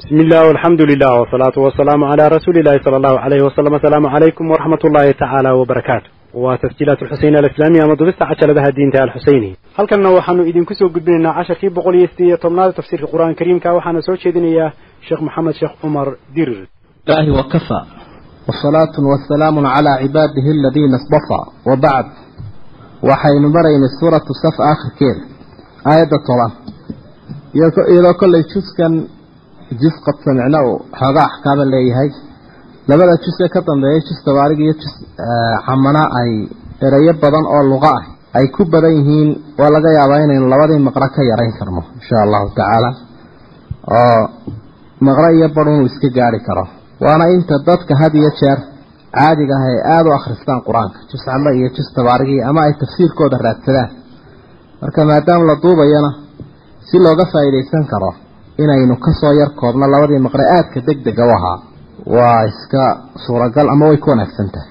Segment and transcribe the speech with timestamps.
[0.00, 4.50] بسم الله والحمد لله والصلاة والسلام على رسول الله صلى الله عليه وسلم السلام عليكم
[4.50, 10.06] ورحمة الله تعالى وبركاته وتسجيلات الحسين الإسلامية مدرسة عشر لها الدين تعالى الحسيني هل كان
[10.06, 14.16] وحنو إذن كسو قدبنا عشر كي بقول يستي طمنا تفسير القرآن الكريم كا وحنا سوى
[14.16, 14.72] شيدنا
[15.08, 16.68] شيخ محمد شيخ عمر دير
[17.08, 17.80] الله وكفى
[18.46, 21.40] والصلاة والسلام على عباده الذين اصطفى
[21.70, 22.06] وبعد
[23.10, 25.22] waxaynu maraynay suuratu saf aakhirkeeda
[25.90, 26.50] aayadda toban
[27.58, 28.92] iyadoo kollay juskan
[29.81, 32.09] jus qad samicna uu xoogaa axkaama leeyahay.
[32.89, 34.93] Labada jus ee ka dambeeya jus tabaarig iyo jus
[35.67, 36.31] camana ay
[36.85, 38.03] erayo badan oo luqa ah
[38.37, 42.47] ay ku badan yihiin waa laga yaabaa inaynu labadii maqro ka yarayn karno insha allahu
[42.57, 42.89] tacaala.
[43.97, 44.19] Oo
[45.07, 46.65] maqro iyo inuu iska gaari karo.
[47.03, 48.59] Waana inta dadka had iyo jeer
[49.15, 53.37] caadiga ah ay aada u akhristaan qur'aanka jus camo iyo jus tabaarigii ama ay tafsiirkooda
[53.45, 53.89] raadsadaan.
[54.81, 56.11] Marka maadaama la duubayana
[56.87, 58.11] si looga faa'iidaysan karo
[58.65, 61.57] inaynu ka soo yar koobno labadii maqre aadka deg dega u ahaa.
[62.15, 62.83] Waa iska
[63.25, 64.69] suuragal ama way ku wanaagsan tahay.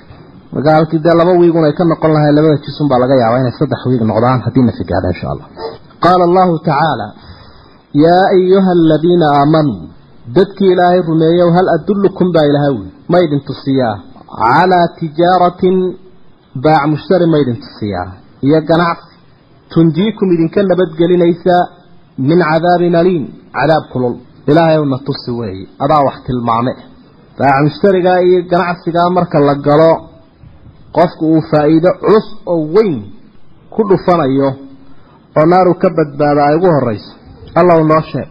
[0.53, 3.55] Marka halkii dee laba wiigun ay ka noqon lahay labada jusun baa laga yaabaa inay
[3.61, 5.47] saddex wiig noqdaan haddii na figaada insha allah.
[6.05, 7.07] Qaala allahu tacaala
[8.05, 9.81] yaa ayuha aladiina aamanuu
[10.37, 13.95] dadkii ilaahay rumeeyow hal adullukum baa ilahay wi ma idin tusiyaa
[14.41, 15.77] calaa tijaaratin
[16.65, 18.09] baac mushtari ma idin tusiyaa
[18.47, 19.13] iyo ganacsi
[19.75, 21.55] tunjiikum idinka nabadgelinaysa
[22.29, 23.25] min cadaabin aliim
[23.57, 24.15] cadaab kulul.
[24.51, 26.73] Ilaahay na tusi weeye adaa wax tilmaame.
[27.39, 29.93] Baac mushtarigaa iyo ganacsigaa marka la galo
[30.97, 32.95] qofku uu faa'iido culus oo weyn
[33.75, 34.49] ku dhufanayo
[35.39, 37.13] oo naaru ka badbaada ay ugu horrayso.
[37.61, 38.29] Allahu noo sheeg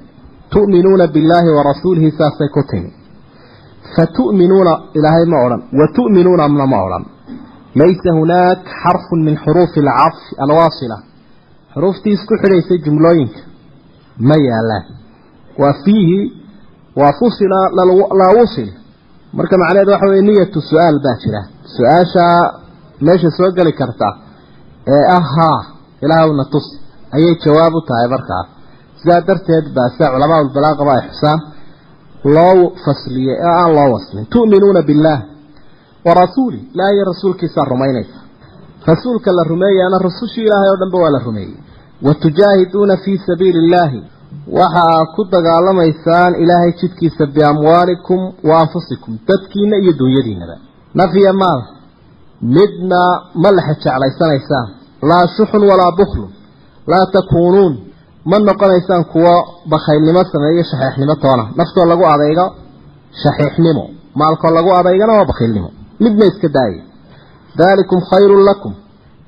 [0.54, 2.90] tu'minuuna billaahi wa rasuulihi saasay ku timi.
[3.96, 5.62] Fatu'minuuna ilaahay ma odhan.
[5.80, 7.04] Wa tu'minuuna mna ma odhan.
[7.80, 10.98] Laysa hunaak xarfun min xuruufi alcadfi alwaasila.
[11.74, 13.40] Xuruuftii isku xidhaysay jumlooyinka
[14.28, 14.86] ma yaalaan.
[15.62, 16.20] Waa fiihi
[17.00, 17.60] waa fusila
[18.20, 18.70] laa wusil.
[19.38, 21.42] Marka macnaheed waxa weye niyatu su'aal baa jira.
[21.76, 22.40] Su'aashaa
[23.06, 24.08] meesha soo geli karta
[24.96, 25.60] ee ah haa
[26.04, 26.66] ilaahwna tus
[27.16, 28.44] ayay jawaab u tahay markaa
[29.02, 31.40] sidaa darteed baa sida culamaa ulbalaaqaba ay xusaan
[32.36, 34.26] loo fasliyey ee aan loo waslin.
[34.34, 35.20] Tu'minuuna billaah
[36.06, 36.60] wa rasuuli.
[36.74, 38.18] Ilaah iyo rasuulkiisaa rumaynaysa.
[38.90, 41.56] Rasuulka la rumeeyaana rasushii ilaahay oo dhanba waa la rumeeyey
[42.06, 44.02] wa tujaahiduuna fii sabiili illaahi
[44.60, 50.56] waxa aad ku dagaalamaysaan ilaahay jidkiisa biamwaalikum wa anfusikum dadkiina iyo dunyadiinaba
[51.00, 51.62] nafya maal
[52.42, 53.02] midna
[53.42, 54.68] ma lexe jeclaysanaysaan
[55.10, 56.32] laa shuxun walaa bukhlun
[56.92, 57.74] laa takuunuun
[58.32, 59.34] ma noqonaysaan kuwo
[59.72, 62.46] bakhaylnimo sameeyo shaxiixnimo toona naftoo lagu adaygo
[63.24, 63.84] shaxiixnimo
[64.20, 65.70] maalkoo lagu adaygana waa bakhaylnimo
[66.04, 66.82] midna iska daaya
[67.60, 68.74] daalikum khayrun lakum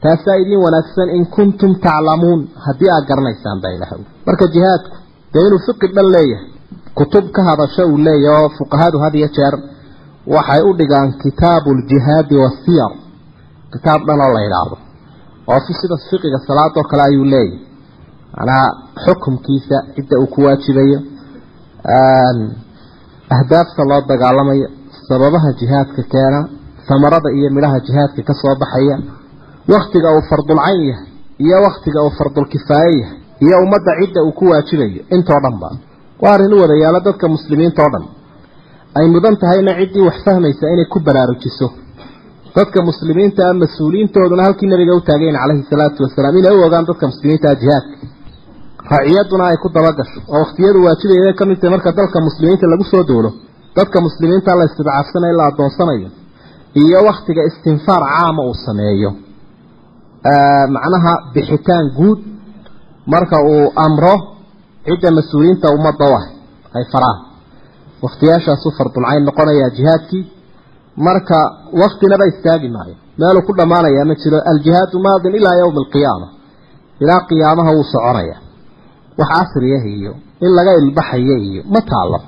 [0.04, 3.92] taasaa idiin wanaagsan in kuntum taclamuun haddii aad garanaysaan baa ilaah
[4.28, 4.96] marka jihaadku
[5.34, 6.48] dee inuu fiqi dhan leeyahay
[7.00, 9.56] kutub ka hadasho uu leeyahay oo fuqahadu had iyo jeer
[10.36, 12.92] waxay u dhigaan kitaabu ljihaadi wasiyar
[13.74, 14.76] kitaab dhan oo la yidhaahdo.
[15.52, 17.60] Oo sida fiqiga salaadoo kale ayuu leeyahay.
[18.38, 18.66] Macnaha
[19.04, 21.00] xukumkiisa cidda uu ku waajibayo.
[23.36, 24.68] Ahdaafta loo dagaalamayo
[25.08, 26.40] sababaha jihaadka keena
[26.88, 28.96] samarada iyo midhaha jihaadka ka soo baxaya
[29.68, 31.06] waktiga uu fardulcayn yahay
[31.46, 35.70] iyo waktiga uu fardulkifaaye yahay iyo ummadda cidda uu ku waajibayo intoo dhan ba
[36.24, 38.06] waa arrin u wada yaalo dadka muslimiinta oo dhan.
[38.98, 41.68] Ay mudan tahayna ciddii wax fahmaysa inay ku baraarujiso.
[42.56, 47.06] Dadka muslimiinta ah mas'uuliyiintooduna halkii nabiga u taagayn calayhi salaatu wasalaam inay u ogaan dadka
[47.12, 47.96] muslimiinta ah jihaadka.
[48.92, 53.04] Raciyaduna ay ku dabagasho oo wakhtiyadu waajibayay ka mid tahay marka dalka muslimiinta lagu soo
[53.10, 53.30] doolo
[53.78, 56.10] dadka muslimiinta la istidcaafsanayo la adoonsanayo
[56.82, 59.10] iyo wakhtiga istinfaar caama uu sameeyo
[60.24, 62.20] macnaha bixitaan guud
[63.14, 64.16] marka uu amro
[64.86, 66.26] cidda mas'uuliyiinta ummadda u ah
[66.78, 67.20] ay faraan.
[68.04, 70.24] Wakhtiyaashaasuu fardulcayn noqonayaa jihaadkii.
[71.08, 71.38] Marka
[71.82, 72.96] waktinaba istaagi maayo.
[73.20, 76.28] Meeluu ku dhammaanayaa ma jiro aljihaadu maadin ilaa yowmi alqiyaama
[77.04, 78.36] ilaa qiyaamaha wuu soconaya.
[79.20, 80.12] Wax casriyah iyo
[80.46, 82.20] in laga ilbaxayo iyo ma taallo.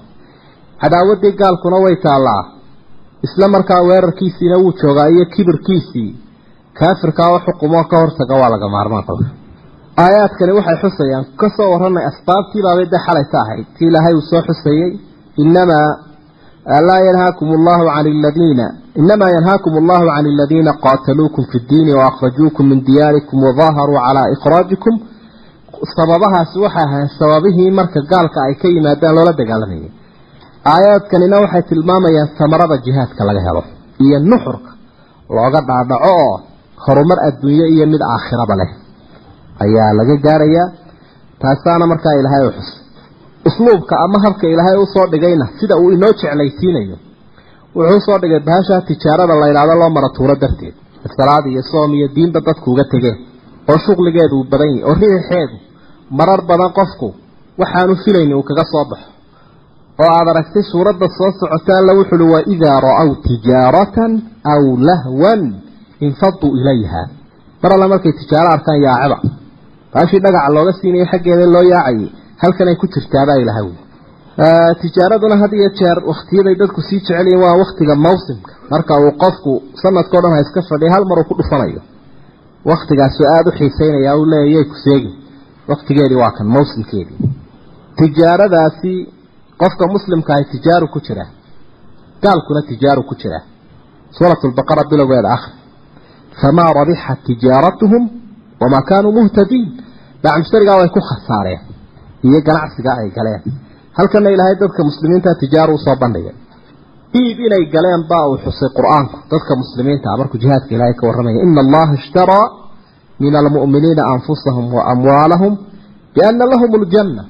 [0.81, 2.43] Cadaawaddii gaalkuna way taallaa.
[3.25, 6.11] Isla markaa weerarkiisiina wuu joogaa iyo kibirkiisii
[6.79, 9.27] kaafirkaa oo xukumoo ka hortaga waa laga maarmaan qalka
[10.03, 12.87] aayaadkani waxay xusayaan ka soo warranay asbaabtii baabay
[13.33, 13.65] ka ahayd.
[13.77, 14.89] Tii ilaahay uu soo xusayey
[15.43, 15.89] inamaa
[16.87, 18.65] laa yanhaakum allahu can aladiina
[19.01, 24.93] inamaa yanhaakum allahu can aladiina qaataluukum fi ddiini waakhrajuukum min diyaarikum wadaaharuu calaa ikhraajikum
[25.97, 29.91] sababahaasi waxay ahayn sababihii marka gaalka ay ka yimaadaan loola dagaalamayay
[30.73, 33.63] aayaadkanina waxay tilmaamayaan samarada jihaadka laga helo
[34.05, 34.71] iyo nuxurka
[35.37, 36.33] looga dhaadhaco oo
[36.85, 38.69] horumar adduunyo iyo mid aakhiraba leh.
[39.63, 40.67] Ayaa laga gaarayaa
[41.41, 42.79] taasaana markaa ilaahay u xusay.
[43.47, 46.97] Usluubka ama habka ilaahay u soo dhigayna sida uu inoo jeclaysiinayo
[47.75, 50.75] wuxuu u soo dhigay bahashaa tijaarada la yidhahdo loo mara tuuro darteed.
[51.17, 53.17] Salaad iyo soom iyo diinba dadku uga tegeen
[53.69, 55.55] oo shuqligeedu uu badan yahay oo riixeedu
[56.19, 57.07] marar badan qofku
[57.61, 59.09] waxaanu filayni uu kaga soo baxo.
[60.01, 64.11] Oo aada aragtay suuradda soo socota alla wuxuuhi wa idaa ra'aw tijaaratan
[64.53, 65.41] aw lahwan
[66.07, 67.01] infaduu ilayha.
[67.61, 69.17] Mar alla markay tijaaro arkaan yaacaba.
[69.93, 72.09] Baashii dhagaca looga siinayay xaggeeda loo yaacayay
[72.43, 73.75] halkan ay ku jirtaabaa ilaha wey
[74.81, 78.51] tijaaraduna had iyo jeer waktiyaday dadku sii jecelyihin waa waktiga mawsimka.
[78.71, 79.51] Marka uu qofku
[79.81, 81.81] sanadkao dhan ha iska fadhiya hal mar uu ku dhufanayo.
[82.71, 85.13] Waktigaasu aada u xiiseynaya u leeyay ku seegin
[85.71, 87.17] waktigeedii waa kan mawsimkeedii.
[87.99, 88.93] Tijaaradaasi
[89.61, 91.25] qofka muslimkaahi tijaaru ku jira.
[92.23, 93.39] Gaalkuna tijaaru ku jira.
[94.17, 95.53] Suuratu lbaqara bilowgeeda akhri
[96.41, 98.03] famaa rabixat tijaaratuhum
[98.61, 99.67] wamaa kaanuu muhtadiin
[100.23, 101.61] bacmsarigaa way ku khasaareen
[102.27, 103.41] iyo ganacsiga ay galeen
[103.97, 106.35] halkana ilaahay dadka muslimiinta tijaaru u soo bandhigay
[107.21, 111.61] iib inay galeen baa uu xusay qur'aanku dadka muslimiinta markuu jihaadka ilaahay ka warramaya ina
[111.65, 112.45] allaha ishtaraa
[113.23, 115.53] min almu'miniina anfusahum wa amwaalahum
[116.15, 117.23] biana lahum ljanna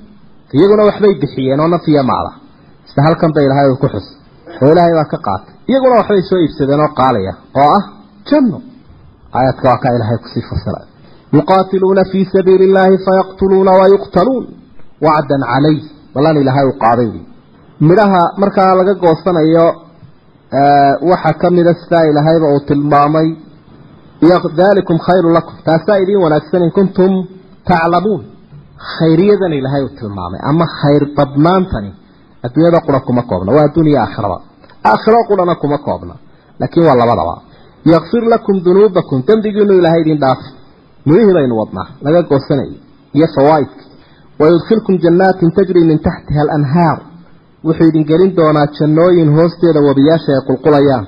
[0.58, 2.32] iyaguna waxbay bixiyeen oo nafiya maala
[2.90, 4.16] sida halkan ba ilahay uu ku xusay
[4.64, 4.94] oo ilaahay
[9.38, 10.80] aayadka waa kaa ilaahay ku sii fasira
[11.38, 14.44] yuqaatiluuna fii sabiili illaahi fayaqtuluuna wayuqtaluun
[15.06, 15.80] wacdan calayh
[16.16, 17.10] ballan ilaahay uu qaaday
[17.90, 19.68] midhaha markaa laga goosanayo
[21.12, 23.28] waxaa ka mida sidaa ilaahayba uu tilmaamay
[24.62, 25.56] dalikum khayru lakum.
[25.68, 27.12] Taasaa idiin wanaagsan in kuntum
[27.70, 28.22] taclamuun
[28.98, 31.92] khayriyadan ilaahay uu tilmaamay ama khayr badnaantani.
[32.46, 34.38] Adduunyada qura kuma koobna waa adduuniya aakhiraba
[34.90, 36.14] aakhiro qurana kuma koobna
[36.60, 37.36] laakiin waa labadaba
[37.92, 40.50] yakfir lakum dunuubakum dembigiinu ilaahay idin dhaafi
[41.06, 42.76] midhihii baynu wadnaa laga goosanayo
[43.18, 43.84] iyo fawaaidka
[44.40, 46.98] wayudkilkum jannaatin tajri min taxtiha alanhaar.
[47.66, 51.06] Wuxuu idin gelin doonaa jannooyin hoosteeda wabiyaasha ay qulqulayaan.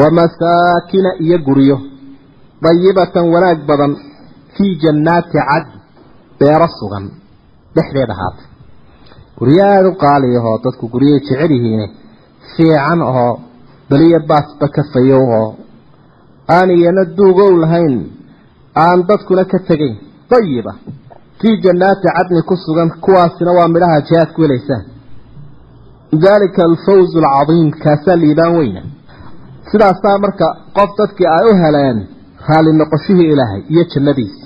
[0.00, 1.76] Wamasaakina iyo guryo.
[2.64, 3.92] Dayibatan wanaag badan
[4.54, 5.70] fii jannaati cadn
[6.40, 7.04] beero sugan
[7.76, 8.46] dhexdeeda ahaatay
[9.38, 11.86] guryo aada u qaaliyahoo dadku guryahay jecel yihiine
[12.56, 13.32] fiican oo
[13.90, 15.48] beliya baasba ka fayow oo
[16.56, 17.94] aan iyana duugow lahayn.
[18.84, 19.96] Aan dadkuna ka tegayn
[20.30, 20.72] dayiba
[21.40, 24.84] fii jannaati cadni ku sugan kuwaasina waa midhaha jihaad ku helaysaan
[26.26, 27.68] dalika alfawzu alcadiim.
[27.82, 28.82] Kaasaa liibaan weyna
[29.70, 30.46] sidaasaa marka
[30.76, 31.98] qof dadkii ay u heleen
[32.48, 34.44] raali noqoshihii ilaahay iyo jannadiisi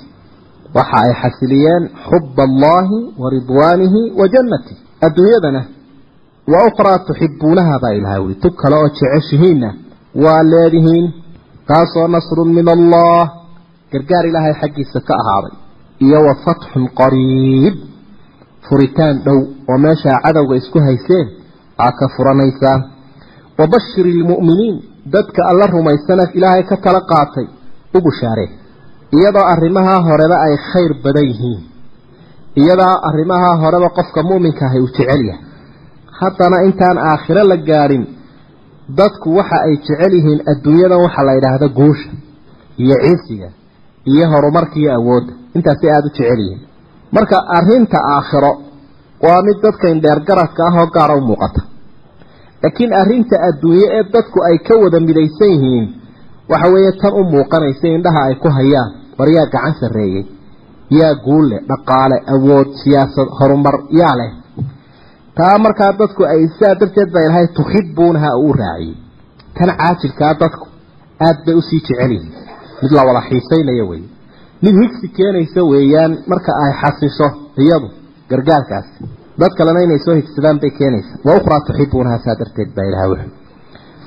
[0.75, 4.77] waxa ay xasiliyeen xuba allaahi wa ridwaanihi wa jannatih
[5.07, 5.61] adduunyadana
[6.51, 9.69] wa ukhraa tuxibuunaha baa ilahay wuli tug kale oo jeceshihiinna
[10.23, 11.05] waa leedihiin
[11.69, 13.23] taasoo nasrun min allah.
[13.91, 15.53] Gargaar ilaahay xaggiisa ka ahaaday.
[16.05, 17.75] Iyo wa fatxun qariib.
[18.67, 19.39] Furitaan dhow
[19.71, 21.27] oo meeshaa cadowga isku hayseen
[21.83, 22.81] aa ka furanaysaan.
[23.59, 24.75] Wabashir ilmu'miniin
[25.13, 27.47] dadka alla rumaysana ilaahay ka tala qaatay.
[27.95, 28.49] U bushaaree
[29.17, 31.61] iyadoo arrimahaa horeba ay khayr badan yihiin.
[32.61, 35.41] Iyadoo arrimahaa horeba qofka mu'minka ahay uu jecel yahay.
[36.19, 38.03] Haddana intaan aakhiro la gaadhin
[38.99, 42.09] dadku waxa ay jecel yihiin adduunyadan waxaa la yidhaahda guusha
[42.83, 43.49] iyo cisiga
[44.11, 45.33] iyo horumarka iyo awoodda.
[45.55, 46.61] Intaasay aada u jecel yihiin.
[47.11, 48.51] Marka arrinta aakhiro
[49.25, 51.61] waa mid dadka indheergaradka ah oo gaara u muuqata.
[52.63, 55.85] Laakiin arrinta adduunye ee dadku ay ka wada midaysan yihiin
[56.51, 60.23] waxa weeye tan u muuqanaysa indhaha ay ku hayaan war yaa gacan sarreeyey
[60.99, 64.31] yaa guulle dhaqaale awood siyaasad horumar yaa leh
[65.37, 68.95] taa markaa dadku ay sidaa darteed baa ilahay tuxibuunaha uu raaciyey.
[69.57, 70.65] Tan caajilkaa dadku
[71.25, 72.13] aada bay u sii jecel
[72.81, 74.01] mid la wada xiisaynayo wey
[74.63, 77.27] mid higsi keenaysa weeyaan marka ay xasisho
[77.63, 77.87] iyadu
[78.31, 78.91] gargaarkaasi
[79.41, 81.17] dad kalena inay soo higsadaan bay keenaysaa.
[81.25, 83.29] Wa ukhraa tuxibuunaha saa darteed baa ilahay wuxu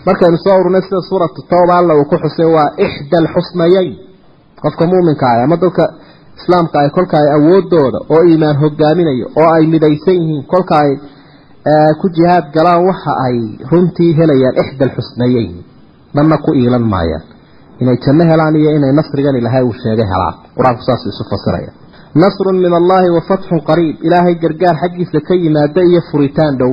[0.06, 3.90] markaynu soo ururnay sida suuratu tawba alla uu ku xusay waa ixda alxusnayeyn
[4.62, 5.84] qofka muuminka ah ama dadka
[6.40, 10.90] islaamka ay kolka ay awoodooda oo iimaan hogaaminayo oo ay midaysan yihiin kolka ay
[12.00, 13.36] ku jihaad galaan waxa ay
[13.70, 15.52] runtii helayaan ixda alxusnayeyn
[16.14, 17.24] dhanna ku iilan maayaan.
[17.80, 20.34] Inay janno helaan iyo inay nasrigan ilaahay uu sheegay helaan.
[20.56, 21.70] Qur'aanku saas isu fasiraya.
[22.22, 23.96] Nasrun min allahi wa fatxun qariib.
[24.06, 26.72] Ilaahay gargaar xaggiisa ka yimaada iyo furitaan dhow.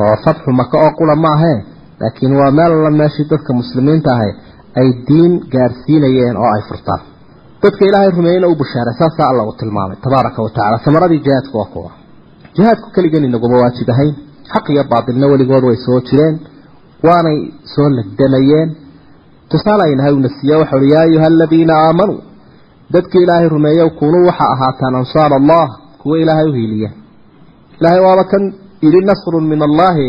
[0.00, 1.58] Oo fatxu maka oo qura maahee
[2.00, 4.32] laakiin waa meel alla meeshii dadka muslimiinta ahay
[4.80, 7.00] ay diin gaarsiinayeen oo ay furtaan.
[7.62, 9.96] Dadka ilaahay rumeeyeyna u bushaaray saasaa alla uu tilmaamay.
[10.04, 11.90] Tabaaraka wa tacala samaradii jihaadku waa kuwa
[12.56, 14.14] jihaadku keligan inaguma waajib ahayn.
[14.52, 16.34] Xaq iyo baatilna weligood way soo jireen
[17.06, 17.38] waanay
[17.74, 18.68] soo legdamayeen
[19.50, 22.20] tusaale aynahay uuna siiye waxau uhi yaa ayuha aladiina aamanuu
[22.94, 25.66] dadkii ilaahay rumeeyo kunuu waxa ahaataan ansaar allah
[26.02, 26.90] kuwa ilaahay u hiiliya.
[27.80, 28.42] Ilaahay waaba kan
[28.82, 30.08] yidhi nasrun min allaahi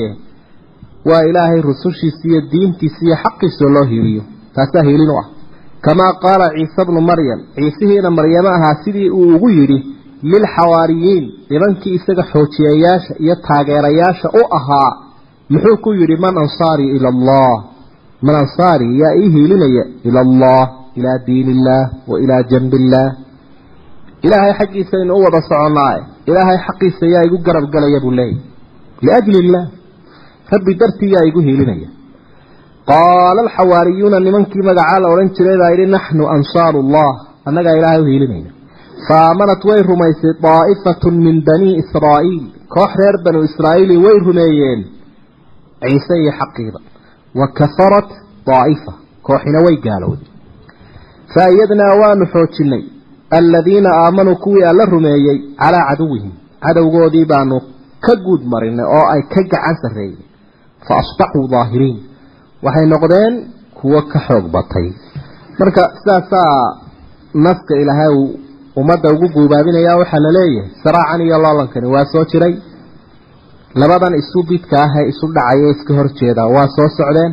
[1.10, 4.24] waa ilaahay rusushiisa iyo diintiisa iyo xaqiisoo loo hiiliyo.
[4.56, 5.26] Taasaa hiilin u ah.
[5.82, 9.78] Kamaa qaala ciise bnu maryam ciisihiina maryamo ahaa sidii uu ugu yidhi
[10.24, 14.92] lilxawaariyiin nimankii isaga xoojiyayaasha iyo taageerayaasha u ahaa
[15.50, 17.64] muxuu ku yidhi man ansaarii ila allah.
[18.22, 20.64] Man ansaarii yaa ii hiilinaya ila allah
[20.96, 22.78] ilaa diin illaah wa ilaa janbi
[24.26, 28.40] ilaahay xaggiisa aynu u wada soconnaaye ilaahay xaqiisa yaa igu garab galaya buu leeyahy
[29.06, 29.66] liajli illaah
[30.54, 31.90] rabbi dartii yaa igu hiilinaya.
[32.92, 37.10] Qaala alxawaariyuuna nimankii magacaa la odhan jiray baa yidhi naxnu ansaaru allah
[37.48, 38.52] annagaa ilaahay u hiilinayna
[39.08, 42.46] fa aamanat way rumaysay daa'ifatun min banii israa'iil.
[42.74, 44.82] Koox reer banu israa'iili way rumeeyeen
[45.82, 46.80] ciise iyo xaqiiba.
[47.40, 48.10] Wa kafarat
[48.50, 48.94] daa'ifa.
[49.28, 50.30] Kooxina way gaalowday
[51.34, 52.84] fa ayadnaa waanu xoojinay.
[53.38, 56.34] Aladiina aamanuu kuwii alla rumeeyey calaa caduwihim.
[56.66, 57.58] Cadowgoodii baanu
[58.06, 60.26] ka guud marinay oo ay ka gacan sarreeyeen.
[60.88, 61.98] Fa asbaxuu daahiriin.
[62.64, 63.34] Waxay noqdeen
[63.80, 64.88] kuwo ka xoog batay.
[65.60, 66.56] Marka sidaasaa
[67.46, 68.16] naska ilaahay
[68.80, 72.54] ummadda ugu guubaabinaya waxaa la leeyahay saraacan iyo loolankani waa soo jiray.
[73.82, 77.32] Labadan isu bidka ah ee isu dhacaya iska horjeeda waa soo socdeen.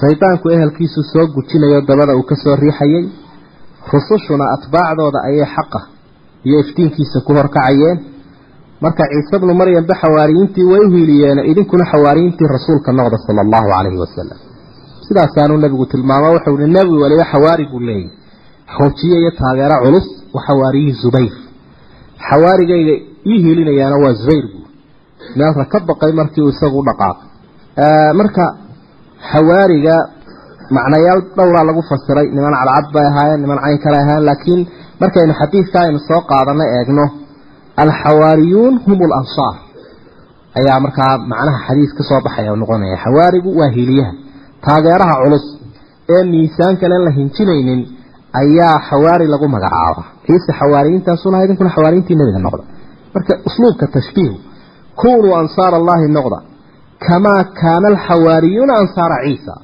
[0.00, 3.04] Shaydaanku ehelkiisu soo gujinayo dabada uu ka soo riixayay.
[3.92, 5.80] Rusushuna atbaacdooda ayay xaqa
[6.46, 7.98] iyo iftiinkiisa ku horkacayeen
[8.84, 14.38] marka ciise bnu maryamba xawaariyiintii way hiiliyeen idinkuna xawaariyiintii rasuulka noqda sala allahu calayhi wasalam
[15.06, 18.10] sidaasaanuu nebigu tilmaamo wuxuu ihi nebi waliba xawaari buu leeyahy
[18.76, 21.32] xoojiye iyo taageero culus wa xawaariyii zubayr.
[22.28, 22.94] Xawaarigayga
[23.30, 24.64] ii hiilinayaana waa zubayr buu.
[25.36, 27.28] Meelka ka baqay markii uu isagu dhaqaaqay.
[28.18, 28.44] Marka
[29.30, 29.96] xawaariga
[30.76, 34.60] macnayaal dhowraa lagu fasiray niman cadcad bay ahaayeen niman cayn kale ahaayeen laakiin
[35.00, 37.04] markaynu xadiidka aynu soo qaadano eegno
[37.82, 39.56] alxawaariyuun hum lansaar
[40.58, 42.96] ayaa markaa macnaha xadiis ka baxaya noqonaya.
[43.04, 44.12] Xawaarigu waa hiiliyaha
[44.64, 45.44] taageeraha culus.
[46.14, 47.80] Ee miisaan kale la hinjinaynin
[48.40, 50.02] ayaa xawaari lagu magacaaba.
[50.26, 52.64] Ciise xawaariyiintaasuna idinkuna xawaariyiintii nebiga noqda.
[53.14, 54.36] Marka usluubka tashbiihu
[55.00, 56.38] kunuu ansaar allahi noqda.
[57.06, 59.54] Kamaa kaana alxawaariyuuna ansaara ciisa.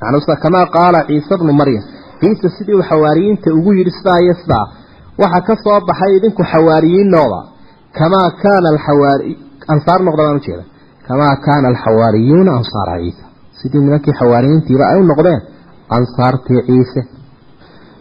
[0.00, 1.84] Macnuusa kamaa qaala ciise bnu maryam.
[2.20, 4.66] Ciise sidii uu xawaariyiinta ugu yidhi sidaa iyo sidaa
[5.22, 7.40] waxa ka soo baxay idinku xawaariyiin noqda.
[7.98, 9.32] Kamaa kaana alxawaari
[9.72, 10.64] ansaar noqda baan ujeeda
[11.08, 13.24] kamaa kaana alxawaariyuuna ansaara ciisa.
[13.58, 15.40] Sidii nimankii xawaariyiintiiba ay u noqdeen
[15.96, 17.00] ansaartii ciise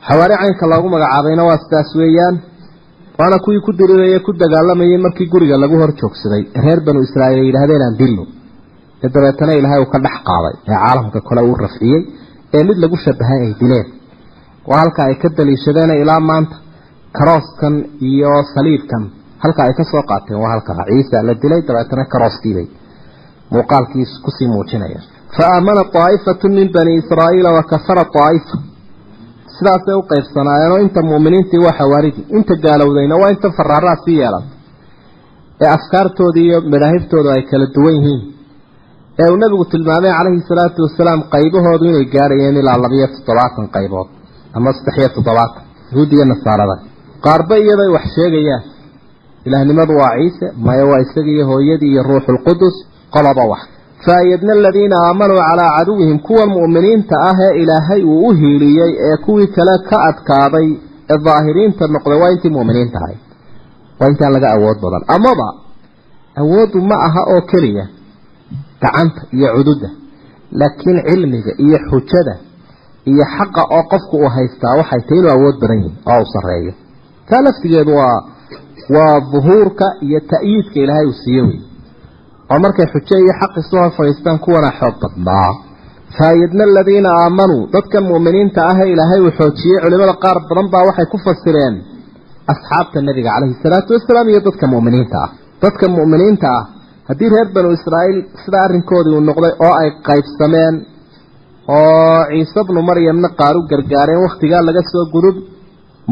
[0.05, 2.35] xawaari caynka loogu magacaabayna waa sidaas weeyaan.
[3.19, 6.43] Waana kuwii ku diriiraya ku dagaalamayay markii guriga lagu hor joogsaday.
[6.63, 8.23] Reer banu israa'iil ay yidhahdeen aan dilno.
[9.03, 12.01] Ee dabeetana ilaahay uu ka dhex qaaday ee caalamka kale uu rafciyey
[12.55, 13.87] ee mid lagu shabahay ay dileen.
[14.69, 16.55] Waa halka ay ka daliishadeen ilaa maanta
[17.17, 17.75] karooskan
[18.09, 19.03] iyo saliibkan
[19.43, 22.67] halka ay ka soo qaateen waa halka ciisa la dilay dabeetana karooskiibay
[23.53, 24.99] muuqaalkiis ku sii muujinaya
[25.35, 28.55] fa aamana daa'ifatu min bani israa'iila wa kafara daa'ifa
[29.55, 34.45] sidaasay u qaybsanaayeenoo inta mu'miniintii waa xawaaridii inta gaalowdayna waa inta faraaraa sii yeelan
[35.63, 38.21] ee afkaartoodii iyo madaahiftoodu ay kala duwan yihiin.
[39.21, 44.07] Ee uu nabigu tilmaamay calayhi salaatu wasalaam qaybahoodu inay gaarayeen ilaa labiyo toddobaatan qaybood
[44.57, 46.75] ama saddexiyo toddobaatan yahuud iyo nasaarada.
[47.25, 48.63] Qaarba iyaday wax sheegayaan
[49.47, 52.75] ilaahnimadu waa ciise maya waa isagiiyo hooyadii iyo ruuxulqudus
[53.15, 53.61] qoloba wax
[54.05, 59.47] faayadna aladiina aamanuu calaa caduwihim kuwan mu'miniinta ah ee ilaahay uu u hiiliyey ee kuwii
[59.55, 60.67] kale ka adkaaday
[61.13, 63.17] ee daahiriinta noqday waa intii mu'miniinta ahay
[63.99, 65.47] waa intaan laga awood badan amaba
[66.41, 67.85] awooddu ma aha oo keliya
[68.81, 69.89] gacanta iyo cududda
[70.59, 72.35] laakiin cilmiga iyo xujada
[73.11, 76.73] iyo xaqa oo qofku uu haystaa waxay tahay inuu awood badan yihiin oo uu sarreeyo
[77.29, 78.17] taa laftigeedu waa
[78.95, 81.59] waa duhuurka iyo ta'yiidka ilaahay uu siiye wey
[82.51, 85.49] oo markay xujo iyo xaq isu hor kuwana xoog badnaa
[86.17, 91.07] faayadna aladiina aamanuu dadkan mu'miniinta ah ee ilaahay uu xoojiyey culimada qaar badan baa waxay
[91.11, 91.75] ku fasireen
[92.53, 95.29] asxaabta nebiga calayhi salaatu wasalaam iyo dadka mu'miniinta ah.
[95.63, 96.63] Dadka mu'miniinta ah
[97.09, 100.75] haddii reer banu israa'iil sida arrinkoodii uu noqday oo ay qaybsameen
[101.77, 105.37] oo ciise bnu maryamna qaar u gargaareen wakhtigaa laga soo gudub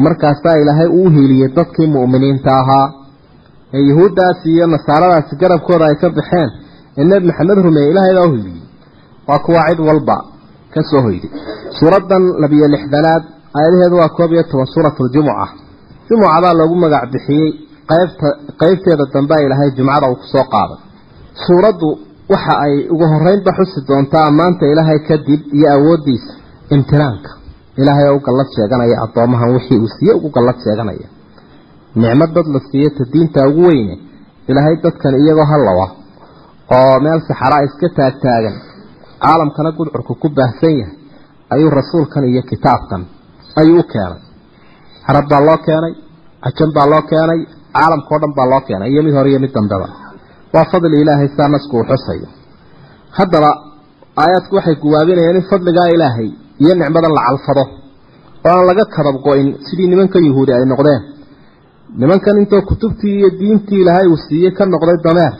[0.04, 2.86] markaasaa ilaahay uu hiiliyey dadkii mu'miniinta ahaa
[3.74, 6.50] ee yuhuuddaasi iyo nasaaradaasi garabkooda ay ka baxeen
[6.98, 8.62] ee nebi maxamed rumeeyey ilaahay baa u hiiliyey
[9.28, 10.16] waa kuwa cid walba
[10.74, 11.30] ka soo hoyday.
[11.78, 13.22] Suuraddan labiyo lixdanaad
[13.58, 15.46] aayadaheedu waa koob iyo toban suuratuljumuca
[16.08, 17.48] jumucadaa loogu magac bixiyey
[17.90, 18.28] qaybta
[18.60, 20.78] qaybteeda dambea ilaahay jumcada uu ku soo qaaday.
[21.46, 21.88] Suuraddu
[22.32, 26.32] waxa ay ugu horeynba xusi doontaa ammaanta ilaahay kadib iyo awooddiisa
[26.74, 27.30] imtinaanka
[27.80, 31.06] ilaahay oo u gallad sheeganaya addoomahan wixii uu siiye ugu gallad sheeganaya
[32.02, 33.94] nicmo dad la siiyo ta diinta ugu weyne.
[34.50, 35.86] Ilaahay dadkan iyagoo hallawa
[36.76, 38.56] oo meel saxaraa iska taagtaagan.
[39.22, 40.94] Caalamkana gudcurku ku baahsan yahay.
[41.54, 43.02] Ayuu rasuulkan iyo kitaabkan
[43.60, 44.20] ayuu u keenay.
[45.06, 45.92] Carab baa loo keenay
[46.44, 47.40] cajan baa loo keenay
[47.76, 49.86] caalamkao dhan baa loo keenay iyo mid hore iyo mid dambeba.
[50.54, 52.28] Waa fadli ilaahay saa nasku uu xusayo.
[53.18, 53.50] Haddaba
[54.22, 56.28] aayaadku waxay guwaabinayaan in fadligaa ilaahay
[56.62, 57.64] iyo nicmadan la calfado
[58.46, 61.00] oo aan laga kadab go-in sidii nimankan yuhuudi ay noqdeen
[62.00, 65.34] nimankan intoo kutubtii iyo diintii ilaahay uu siiyey ka noqday dameer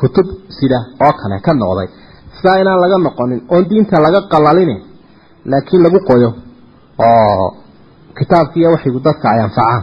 [0.00, 0.26] kutub
[0.58, 1.88] sida oo kale ka noqday.
[2.36, 4.80] Sidaa inaan laga noqonin oon diinta laga qalalinin
[5.50, 6.30] laakiin lagu qoyo
[7.06, 7.46] oo
[8.18, 9.82] kitaabkii iyo waxigu dadka ay anfacaan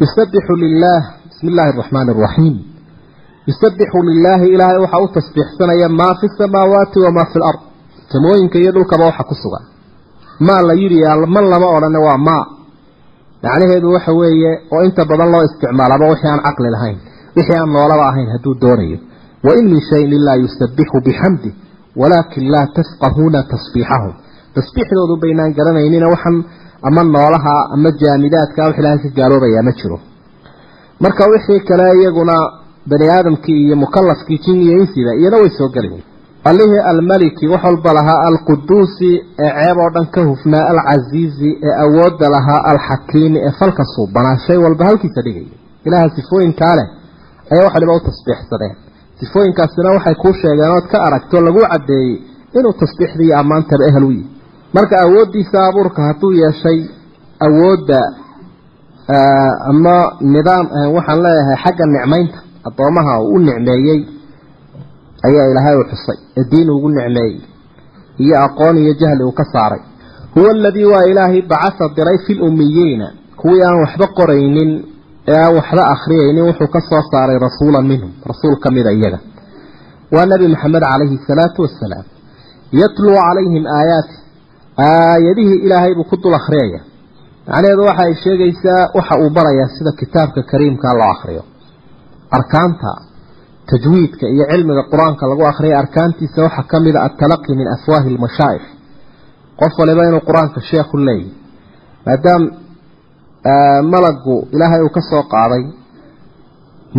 [0.00, 2.56] yusabixu lilaah bismi illaahi araxmaani araxiim
[3.48, 7.60] yusabixu lilaahi ilaahay waxaa u tasbiixsanaya maa fi samaawaati wamaa fi lard
[8.12, 9.64] samooyinka iyo dhulkaba waxa ku sugan.
[10.46, 10.98] Maa la yidhi
[11.34, 12.44] man lama odhane waa maa
[13.44, 16.98] macnaheedu waxa weeye oo inta badan loo isticmaalaba wixii aan caqli lahayn
[17.36, 18.98] wixii aan noolaba ahayn hadduu doonayo.
[19.46, 21.50] Wain min shayin ilaa yusabixu bixamdi
[22.00, 24.12] walaakin laa tafqahuuna tasbiixahum.
[24.56, 26.36] Tasbiixdoodu baynaan garanaynina waxaan
[26.88, 29.98] ama noolaha ama jaamidaadka wax ilaahay ka gaaloobayaa ma jiro.
[31.04, 32.36] Marka wixii kale iyaguna
[32.90, 36.02] bani aadamkii iyo mukalafkii jin iyo insiba iyana way soo gelayen
[36.44, 42.26] allihii almaliki wax walba lahaa alquduusi ee ceeb oo dhan ka hufnaa alcasiizi ee awoodda
[42.36, 45.46] lahaa alxakiimi ee falka suubanaa shay walba halkiisa dhigaya
[45.86, 46.86] ilaaha sifooyinkaa leh
[47.52, 48.74] ayaa wax waliba u tasbiixsadeen.
[49.20, 52.12] Sifooyinkaasina waxay kuu sheegeen ood ka aragto lagu caddeeyey
[52.58, 54.26] inuu tasbiixdii iyo ammaantaba ehel u yihi
[54.74, 56.78] marka awooddiisa abuurka hadduu yeeshay
[57.46, 58.00] awoodda
[59.70, 59.96] ama
[60.34, 63.98] nidaam waxaan leeyahay xagga nicmaynta addoomaha uu u nicmeeyey
[65.26, 67.34] ayaa ilaahay u xusay ee diin ugu nicmeeyey
[68.24, 69.80] iyo aqoon iyo jahli uu ka saaray.
[70.34, 73.06] Huwa aladii waa ilaahay bacasa diray fi lummiyiina
[73.40, 74.70] kuwii aan waxba qoraynin
[75.32, 79.18] ee aan waxba akhriyaynin wuxuu ka soo saaray rasuulan minhum rasuul ka mida iyaga.
[80.14, 82.06] Waa nebi maxamed calayhi salaatu wasalaam
[82.80, 84.16] yatluu calayhim aayaati
[84.88, 86.80] aayadihii ilaahay buu ku dul akhriyaya
[87.46, 91.42] macnaheedu waxa ay sheegaysaa waxa uu barayaa sida kitaabka kariimka loo akhriyo.
[92.38, 92.90] Arkaanta
[93.70, 98.66] tajwiidka iyo cilmiga qur'aanka lagu akhriya arkaantiisa waxaa ka mid a altalaqi min afwaahi lmashaa'ikh
[99.60, 101.30] qof waliba inuu qur'aanka sheekhu leeyahy
[102.06, 102.42] maadaam
[103.92, 105.62] malagu ilaahay uu ka soo qaaday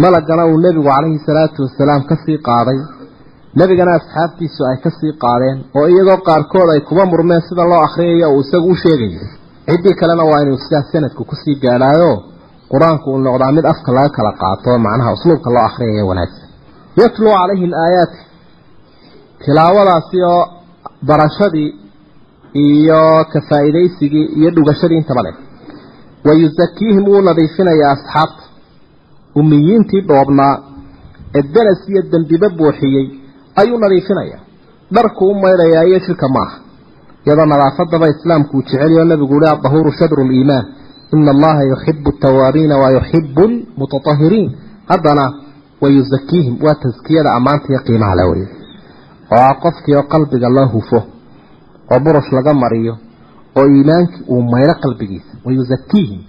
[0.04, 2.80] malagana uu nebigu calayhi salaatu wasalaam ka sii qaaday
[3.60, 8.28] nebigana asxaabtiisu ay ka sii qaadeen oo iyagoo qaarkood ay kuba murmeen sida loo akhriyayo
[8.36, 9.24] uu isagu u sheegayo
[9.68, 12.12] ciddii kalena waa inuu sidaas sanadku ku sii gaadhaayo
[12.72, 16.43] qur'aanku uu noqdaa mid afka laga kala qaato macnaha usluubka loo akhriyayo wanaagsan
[17.02, 18.20] yatluu calayhim aayaati
[19.46, 20.42] tilaawadaasi oo
[21.08, 21.70] barashadii
[22.66, 23.02] iyo
[23.32, 25.36] ka faa'iidaysigii iyo dhugashadii intaba leh.
[26.28, 28.44] Wayusakiihim wuu nadiifinayaa asxaabta.
[29.40, 30.56] Ummiyiintii dhoobnaa
[31.38, 33.06] ee danas iyo dembiba buuxiyey
[33.62, 34.42] ayuu nadiifinayaa.
[34.96, 36.56] Dharku u maydhayaa iyo shirka maaha
[37.26, 40.66] iyadoo nadaafadaba islaamku uu jeceliyo nabigu uhi adahuuru shadru liimaan
[41.14, 44.48] ina allaha yuxibu altawaabiina wa yuxibu lmutatahiriin
[44.92, 45.26] haddana
[45.84, 48.44] wayusakiihim waa taskiyada ammaanta iyo qiimaha le wey
[49.36, 51.00] oo ah qofkii oo qalbiga loo hufo
[51.94, 52.94] oo burush laga mariyo
[53.60, 56.22] oo iimaankii uu mayro qalbigiisa wayusakiihim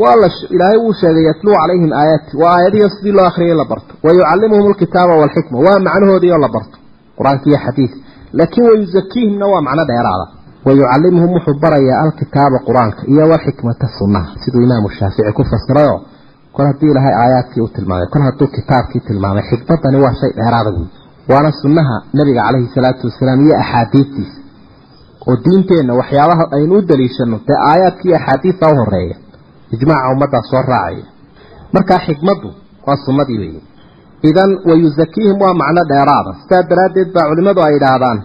[0.00, 3.92] waa la ilaahay wuu sheegay yatluu calayhim aayaati waa aayadihi sidii loo akhriyay la barto
[4.06, 6.76] wayucallimuhum alkitaaba waalxikma waa macnahoodii oo la barto
[7.18, 7.92] qur'aanka iyo xadiid
[8.38, 10.26] laakiin wayusakiihimna waa macno dheeraada
[10.66, 15.98] wayucallimuhum wuxuu barayaa alkitaaba qur'aanka iyo walxikmata sunnaha siduu imaamu shaafici ku fasirayoo
[16.60, 20.86] kol haddii ilaahay aayaadkii u tilmaamay kol hadduu kitaabkii tilmaamay xikmadani waa shay dheeraada wey
[21.32, 24.38] waana sunnaha nebiga calayhi salaatu wasalaam iyo axaadiidtiisa
[25.28, 29.16] oo diinteenna waxyaabaha aynu u daliishano dee aayaadka iyo axaadiidta u horreeya
[29.74, 31.06] ijmaaca ummaddaa soo raacaya.
[31.74, 32.48] Markaa xikmaddu
[32.86, 33.60] waa sunnadii weeye
[34.30, 36.30] idan wayusakiihim waa macno dheeraada.
[36.42, 38.18] Sidaa daraaddeed baa culimmadu ay idhaahdaan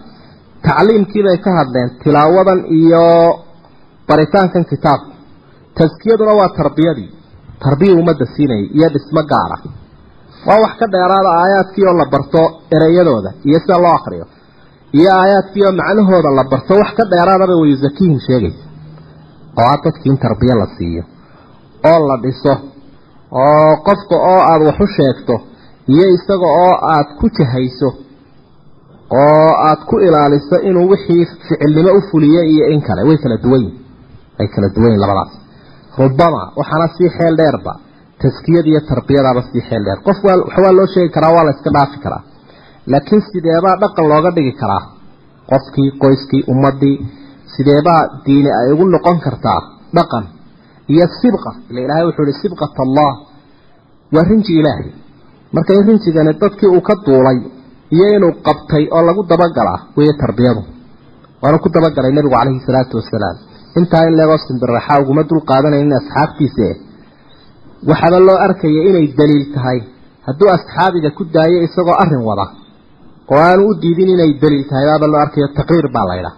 [0.66, 3.04] tacliimkiibay ka hadleen tilaawadan iyo
[4.08, 5.10] baritaankan kitaabku.
[5.78, 7.08] Taskiyaduna waa tarbiyadii
[7.64, 9.56] tarbiya ummadda siinayay iyo dhismo gaara
[10.48, 12.40] waa wax ka dheeraada aayaadkii oo la barto
[12.76, 14.26] ereyadooda iyo sida loo akriyo
[14.98, 18.62] iyo aayaadkii oo macnahooda la barto wax ka dheeraadaba wayusakiihim sheegaysa.
[19.60, 21.02] Oo ah dadkii in tarbiya la siiyo
[21.90, 22.52] oo la dhiso
[23.42, 25.34] oo qofka oo aada wax u sheegto
[25.94, 27.88] iyo isaga oo aada ku jahayso
[29.22, 33.02] oo aada ku ilaaliso inuu wixii ficilnimo u fuliyo iyo in kale.
[33.08, 33.80] Way kala duwan yihiin
[34.38, 35.32] way kala duwan yihiin labadaas
[35.98, 37.72] rubama waxaana sii xeel dheerba
[38.90, 39.98] tarbiyadaaba sii xeel dheer.
[40.06, 42.22] Qof waa wax waa loo sheegi karaa waa la iska dhaafi karaa.
[42.92, 44.82] Laakiin sideebaa dhaqan looga dhigi karaa.
[45.50, 46.96] Qofkii qoyskii ummadii
[47.54, 49.60] sideebaa diini ay ugu noqon kartaa
[49.96, 50.24] dhaqan
[50.92, 53.12] iyo sibqa ila ilaahay wuxuu ihi sibqat allah
[54.14, 54.88] waa rinji ilaahay.
[55.54, 57.38] Marka in rinjigani dadkii uu ka duulay
[57.94, 60.62] iyo inuu qabtay oo lagu dabagalaa weeye tarbiyadu.
[61.42, 63.36] Waana ku dabagalay nebigu calayhi salaatu wasalaam
[63.78, 66.68] intaa in leegoo simbiraxa uguma dul qaadanayn asxaabtiise
[67.90, 69.78] waxaaba loo arkaya inay daliil tahay.
[70.26, 72.46] Hadduu asxaabiga ku daayo isagoo arrin wada
[73.32, 76.34] oo aanu u diidin inay daliil tahay baaba loo arkayo taqriir baa laydhaa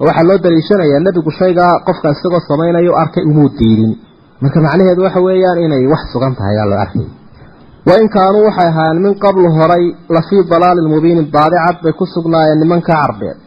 [0.00, 3.92] oo waxaa loo daliishanayaa nebigu shaygaa qofka isagoo samaynayo arkay umuu diidin.
[4.42, 7.06] Marka macnaheedu waxa weeyaan inay wax sugan tahay baa loo arkay.
[7.88, 9.84] Wain kaanuu waxay ahaayeen min qablu horay
[10.16, 13.38] lafii dalaalin mubiinin baadicad bay ku sugnaayeen nimanka carbeed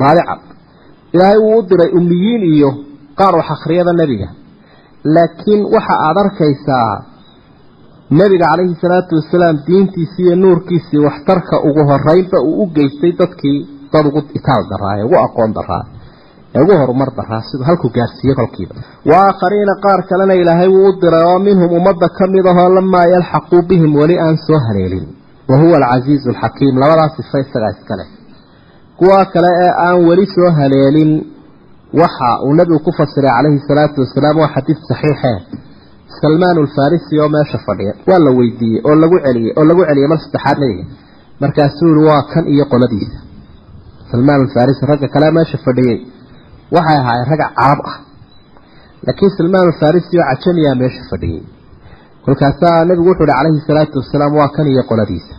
[0.00, 0.40] baadicad
[1.14, 2.70] ilaahay wuu u diray ummiyiin iyo
[3.18, 4.28] qaar wax akhriyada nebiga.
[5.14, 6.90] Laakiin waxa aada arkaysaa
[8.18, 13.58] nebiga calayhi salaatu wasalaam diintiisii iyo nuurkiisii waxtarka ugu horeynba uu u geystay dadkii
[13.92, 15.82] dad ugu itaal daraa ee ugu aqoon daraa
[16.54, 18.74] ee ugu horumar daraa siduu halkuu gaarsiiye kolkiiba.
[19.10, 23.06] Wa aakhariina qaar kalena ilaahay wuu u diray oo minhum ummadda ka mid ahoo lamaa
[23.14, 25.06] yalxaquu bihim weli aan soo haleelin.
[25.50, 28.08] Wa huwa alcasiizu alxakiim labadaas sifa isagaa iska leh
[29.00, 31.12] kuwa kale ee aan weli soo haleelin.
[32.00, 35.32] Waxa uu nebigu ku fasiray calayhi salaatu wasalaam waa xadiid saxiixe
[36.20, 37.92] salmaan alfarisi oo meesha fadhiya.
[38.08, 40.84] Waa la weydiiyey oo lagu celiyey oo lagu celiyey mar saddexaad nebiga
[41.42, 43.18] markaasuu yihi waa kan iyo qoladiisa.
[44.10, 45.98] Salmaan alfarisi ragga kale meesha fadhiyey
[46.76, 47.96] waxay ahaayeen ragga carab ah.
[49.06, 51.42] Laakiin salmaan alfarisi oo cajamiyaa meesha fadhiyey.
[52.24, 55.34] Kolkaasaa nebigu wuxuu ihi calayhi salaatu wasalaam waa kan iyo qoladiisa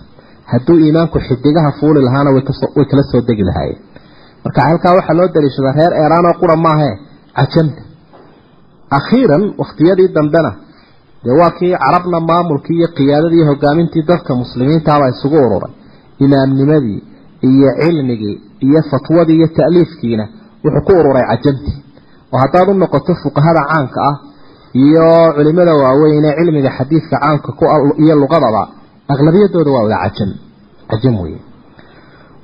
[0.52, 3.80] hadduu iimaanku xidigaha fuuli lahaana way kala soo degi lahaayeen.
[4.44, 6.94] Marka halkaa waxaa loo daliishadaa reer eeraan oo qura maahee
[7.38, 7.82] cajamta
[8.98, 10.52] akhiiran wakhtiyadii dambena
[11.24, 15.72] dee waa kii carabna maamulkii iyo qiyaadadii iyo hogaamintii dadka muslimiintaaba isugu ururay.
[16.26, 17.00] Imaamnimadii
[17.50, 18.36] iyo cilmigii
[18.68, 20.26] iyo fatwadii iyo ta'liifkiina
[20.64, 21.78] wuxuu ku ururay cajamtii
[22.34, 24.16] oo haddaad u noqoto fuqahada caanka ah
[24.84, 27.64] iyo culimada waaweyn ee cilmiga xadiidka caanka ku
[28.04, 28.64] iyo luqadaba
[29.14, 30.32] aqlabiyadooda waa wada cajam
[30.92, 31.40] cajam weye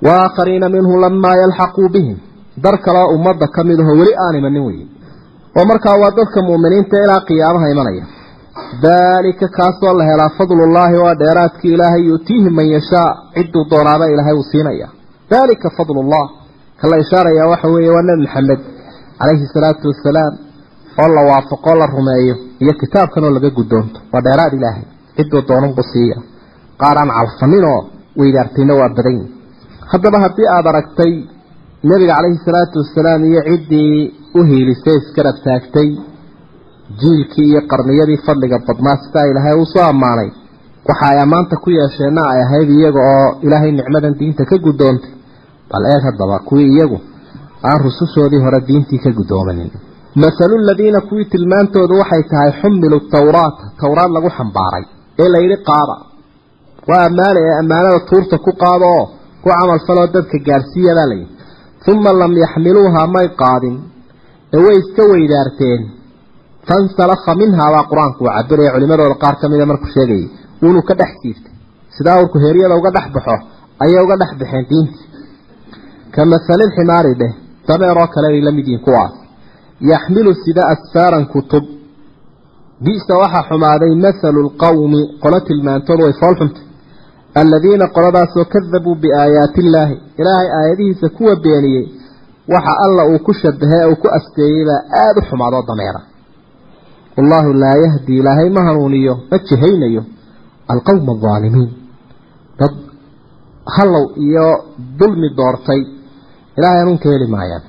[0.05, 2.17] waaaakhariina minhu lamaa yalxaquu bihim
[2.63, 4.85] dar kaleo ummadda ka mid aho weli aan imanin weye
[5.59, 8.05] oo markaa waa dadka mu'miniinta ilaa qiyaamaha imanaya
[8.85, 14.47] daalika kaasoo la helaa fadlullaahi waa dheeraadkii ilaahay yu'tiihi man yashaa cidduu doonaaba ilaahay uu
[14.51, 14.87] siinaya
[15.31, 16.25] daalika fadlullah
[16.81, 18.59] kala ishaaraya waxa weeye waa nebi maxamed
[19.19, 20.33] calayhi salaatu wasalaam
[21.01, 23.31] oo la waafaqoo la rumeeyo iyo kitaabkanoo
[26.81, 27.79] qaar aan calfaninoo
[28.19, 29.33] weydaartayna waa badan yihiin
[29.91, 31.13] haddaba haddii aada aragtay
[31.89, 33.93] nebiga calayhi salaatu wasalaam iyo ciddii
[34.37, 35.89] u hiilisay iskarab taagtay
[37.01, 40.29] jiilkii iyo qarniyadii fadliga badnaa sidaa ilaahay uu soo ammaanay
[40.89, 45.11] waxa ay ammaanta ku yeesheenna ay ahayd iyaga oo ilaahay nicmadan diinta ka guddoontay
[45.71, 46.97] bal eeg haddaba kuwii iyagu
[47.69, 49.69] aan rusushoodii hore diintii ka guddoomanin
[50.23, 54.83] masalu ladiina kuwii tilmaantoodu waxay tahay xumilu tawraata towraad lagu xambaaray
[55.23, 55.95] ee layidhi qaada
[56.89, 59.05] waa ammaane ee ammaanada tuurta ku qaado oo
[59.41, 61.35] ku camalfaloo dadka gaadhsiiya baa layidhi
[61.91, 63.75] uma lam yaxmiluuhaa may qaadin.
[64.55, 65.81] Ee way iska weydaarteen.
[66.67, 70.25] Fansalakha minhaa baa qur'aanku uu cabiraya culimadooda qaar ka mida markuu sheegayay
[70.61, 71.53] wuunuu ka dhex jiiftay
[71.95, 73.35] sidaa urku heeryada uga dhex baxo
[73.83, 75.05] ayay uga dhex baxeen diintii
[76.13, 77.33] ka masalil ximaari dheh
[77.67, 79.13] dameeroo kale ay la mid kuwaas.
[79.91, 81.65] Yaxmilu sida asfaaran kutub.
[82.85, 86.66] Bisa waxaa xumaaday mahalu lqowmi qolo tilmaantoodu way fool xuntay
[87.39, 91.85] aladiina qoladaasoo kadabuu biaayaati illaahi ilaahay aayadihiisa kuwa beeniyey
[92.53, 96.01] waxa alla uu ku shabahe uu ku asteeyey baa aada u xumaadoo dameera
[97.17, 100.03] wallaahu laa yahdi ilaahay ma hanuuniyo ma jihaynayo
[100.73, 101.69] alqowma aldaalimiin
[102.59, 102.73] dad
[103.75, 104.47] hallow iyo
[104.99, 105.81] dulmi doortay
[106.57, 107.63] ilaahay hanuunka heli maayaan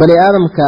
[0.00, 0.64] bani aadamka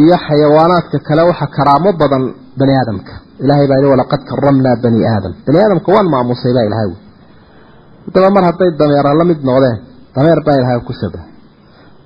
[0.00, 2.24] iyo xayawaanaadka kale waxaa karaamo badan
[2.60, 3.12] bani aadamka
[3.44, 6.88] ilahay baa yidhi walaqad karamnaa bani aadam bani aadamka waan maamusay baa ilahay
[8.06, 9.76] haddaba mar hadday dameera la mid noqdeen
[10.16, 11.30] dameer baa ilahay ku shabahay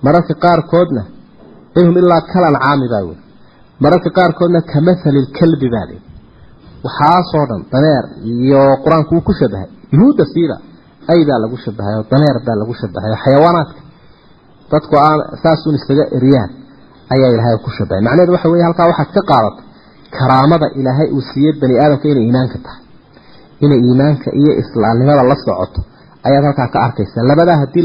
[0.05, 1.03] mararka qaarkoodna
[1.79, 2.57] inhum ilaa kalan
[2.93, 3.19] baa wey
[3.85, 4.79] mararka qaarkoodna ka
[5.27, 6.01] lkalbi baa lii
[6.87, 9.69] waxaasoo dhan dameer iyo qur'aanku wuu ku shabahay.
[9.95, 10.57] Yuhuudda siida
[11.13, 13.81] ay baa lagu shabahay oo dameer baa lagu shabahay oo xayawaanaadka
[14.73, 16.51] dadku aan saasuun isaga eriyaan
[17.15, 19.65] ayaa ilaahay ku shabahay macnaheedu waxa weeye halkaa waxaad ka qaadatay
[20.17, 22.82] karaamada ilaahay uu siiyey bani aadamka inay iimaanka tahay
[23.65, 25.81] inay iimaanka iyo islaamnimada la socoto
[26.29, 27.29] ayaad halkaa ka arkaysaa.
[27.31, 27.85] Labadaa haddii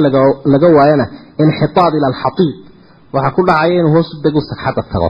[0.54, 1.06] laga waayana
[1.44, 2.56] inxitaad ila alxatiib.
[3.14, 5.10] Waxaa ku dhacaya inuu hoos u degu sagxadda tago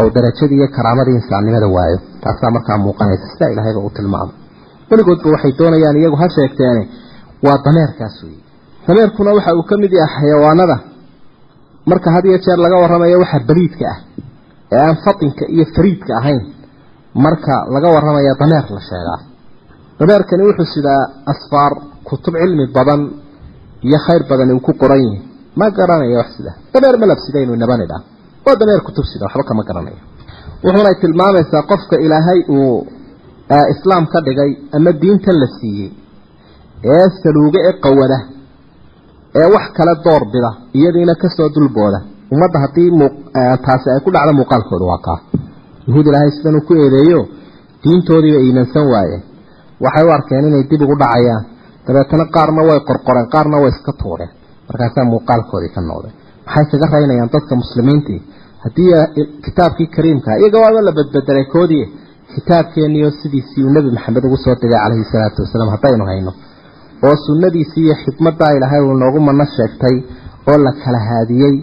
[0.00, 1.98] oo darajadii iyo karaamadii insaannimada waayo.
[2.22, 3.26] Taasaa markaa muuqanaysa.
[3.32, 4.34] Sidaa ilaahayba uu tilmaamay.
[4.90, 6.82] Weligoodba waxay doonayaan iyagu ha sheegteene
[7.46, 8.42] waa dameerkaas weeye.
[8.86, 10.76] Dameerkuna waxa uu ka yahay xayawaanada.
[11.90, 13.98] Marka had iyo jeer laga warramayo waxa baliidka ah.
[14.72, 16.40] Ee aan fatinka iyo fariidka ahayn
[17.24, 19.29] marka laga warramaya dameer la sheegaa
[20.00, 21.72] dameerkani wuxuu sidaa asfaar
[22.08, 23.02] kutub cilmi badan
[23.88, 25.18] iyo khayr badan uu ku qoran yihi
[25.60, 28.02] ma garanayo wax sida dameer ma labsidaynu inabani dhaa
[28.46, 29.98] waa dameer kutub sida waxba kama garanayo.
[30.64, 32.76] Wuxuunay tilmaamaysaa qofka ilaahay uu
[33.74, 35.90] islaam ka dhigay ama diintan la siiyey
[36.94, 38.18] ee saluuga ee qawada
[39.40, 41.98] ee wax kale door bida iyadiina ka soo dulbooda.
[42.34, 42.88] Ummadda haddii
[43.66, 45.18] taasi ay ku dhacdo muuqaalkooda waa kaa.
[45.88, 47.20] Yuhuud ilaahay sidan uu ku eedeeyo
[47.84, 49.22] diintoodiiba iimansan waayeen
[49.84, 51.42] waxay u arkeen inay dib ugu dhacayaan.
[51.86, 54.30] Dabeetana qaarna way qorqoreen qaarna way iska tuureen.
[54.68, 56.12] Markaasaa muuqaalkoodii ka noqday.
[56.46, 58.20] Maxay kaga raynayaan dadka muslimiintii?
[58.64, 58.90] Haddii
[59.44, 61.84] kitaabkii kariimka iyaga waaba la badbedelay koodii.
[62.34, 66.32] Kitaabkeeniyo sidiisii uu nebi maxamed ugu soo degay calayhi salaatu wasalaam haddaynu hayno.
[67.06, 69.96] Oo sunnadiisii iyo xikmaddaa ilaahay uu noogu mano sheegtay
[70.50, 71.54] oo la kala haadiyey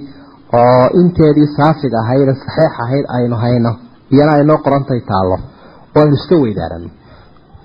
[0.59, 3.71] oo inteedii saafiga ahayd saxiix ahayd aynu hayno.
[4.13, 5.37] Iyana aynoo qorantay taallo
[5.95, 6.89] oo aynu iska weydaarano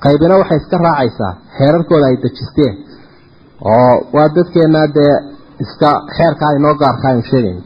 [0.04, 2.74] qaybina waxay iska raacaysaa xeerarkooda ay dejisteen.
[3.72, 5.14] Oo waa dadkeenna dee
[5.64, 7.60] iska xeerka aynoo gaarka aynu sheegayno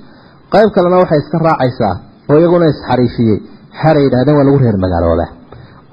[0.55, 1.95] qayb kalena waxay iska raacaysaa
[2.31, 3.39] oo iyaguna isxariifiyey
[3.81, 5.31] xeer ay yidhahdeen waa lagu reer magaaloodaa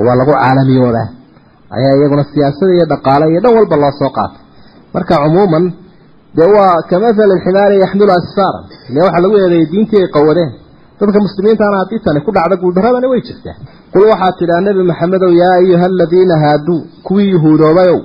[0.05, 1.07] waa lagu caalamiyoodaa
[1.77, 4.39] ayaa iyaguna siyaasada iyo dhaqaale iyo dhan walba loo soo qaatay.
[4.93, 5.65] Marka cumuuman
[6.37, 10.51] dee waa kamathali ximaari yaxmilu asfaaran ile waxaa lagu eedeeyey diintii ay qawadeen.
[10.99, 13.55] Dadka muslimiintaana haddii tani ku dhacda guuldaradani way jirtaa
[13.93, 17.99] qul waxaad tidhaa nebi maxamedow yaa ayuha aladiina haaduu kuwii yuhuudoobayow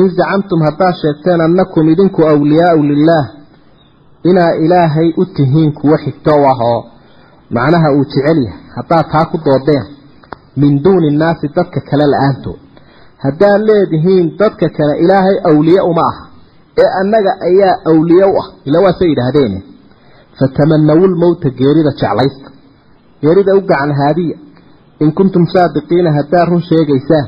[0.00, 3.26] in zacamtum haddaad sheegteen annakum idinku awliyaau lilaah
[4.30, 6.80] inaa ilaahay u tihiin kuwo xigto ah oo
[7.56, 9.84] macnaha uu jecel yahay haddaad taa ku doodeen
[10.60, 12.58] min duuni innaasi dadka kale la'aantood
[13.24, 16.16] haddaad leedihiin dadka kale ilaahay awliye uma ah
[16.82, 18.48] ee annaga ayaa awliye u ah.
[18.68, 19.58] Ila waasay yidhaahdeene
[20.38, 22.48] fatamanawu lmowta geerida jeclaysta
[23.22, 24.36] geerida u gacan haadiya
[25.02, 27.26] in kuntum saadiqiina haddaad run sheegaysaan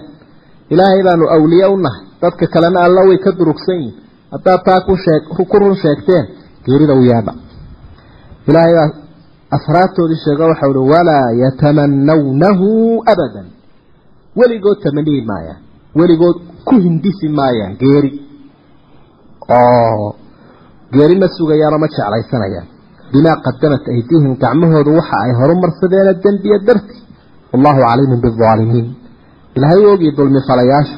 [0.72, 2.02] ilaahay baanu awliye u nahay.
[2.22, 3.96] Dadka kalena alla way ka durugsan yihiin
[4.32, 4.80] haddaad taa
[5.50, 6.24] ku run sheegteen
[6.66, 7.32] geerida u yeedha
[8.48, 8.90] ilaahay baa
[9.56, 12.66] asraartoodii sheego waxau uhi walaa yatamanawnahu
[13.12, 13.46] abadan.
[14.38, 15.60] Weligood tamaniyi maayaan
[15.98, 18.10] weligood ku hindisi maayaan geeri.
[19.56, 20.16] Oo
[20.92, 22.66] geeri ma sugayaanoo ma jeclaysanayaan
[23.12, 26.96] bimaa qadamat aydiihim gacmahoodu waxa ay horumarsadeena dembiya darti
[27.52, 28.86] wallahu caliimun biaalimiin
[29.56, 30.96] ilaahay u ogii dulmi falayaasha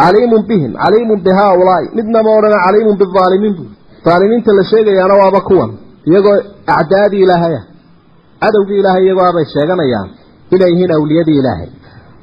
[0.00, 3.64] caliimun bihim caliimun bihaa-ulaai midna ma odhana caliimun biaalimiin bu
[4.14, 5.70] aalimiinta la sheegayaana waaba kuwan.
[6.08, 6.36] Iyagoo
[6.80, 7.64] acdaadii ilaahay ah
[8.42, 10.08] cadowgii ilaahay iyagoo abay sheeganayaan.
[10.54, 11.68] Inay yihiin awliyadii ilaahay.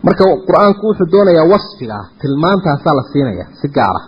[0.05, 3.45] Marka qur'aanku wuxuu doonayaa wasfigaa tilmaantaasaa la siinaya.
[3.59, 4.01] Si gaara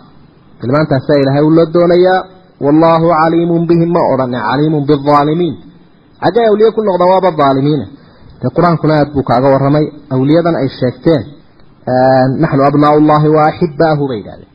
[0.61, 2.19] tilmaantaasaa ilaahay ula doonayaa.
[2.65, 5.55] Wallaahu caliimun bihim ma odhane caliimun biaalimiin
[6.23, 7.85] xaggay awliye ku noqdaan waaba aalimiina
[8.41, 11.23] dee qur'aankuna aad buu kaaga waramay awliyadan ay sheegteen
[12.43, 14.49] naxnu abnaau llahi wa axibaahu bay yidhahdeen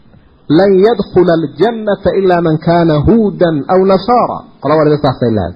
[0.58, 4.38] lan yadkhula aljannata ilaa man kaana huudan aw nasaara.
[4.62, 5.54] Qola waliba saasay leedahay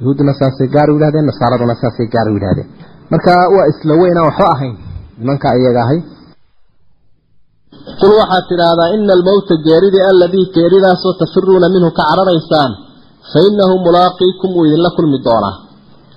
[0.00, 2.68] yahuudduna saasay gaar u yidhahdeen nasaaraduna saasay gaar u yidhahdeen.
[3.12, 4.74] Marka waa isla weyn aan waxba ahayn.
[5.20, 5.98] Nimanka iyaga ahay.
[8.00, 12.72] Qul waxaad tidhaahdaa ina almowta geeridii aladii geeridaasoo tafiruuna minhu ka cararaysaan
[13.32, 15.54] fa inahu mulaaqiikum wuu idinla kulmi doonaa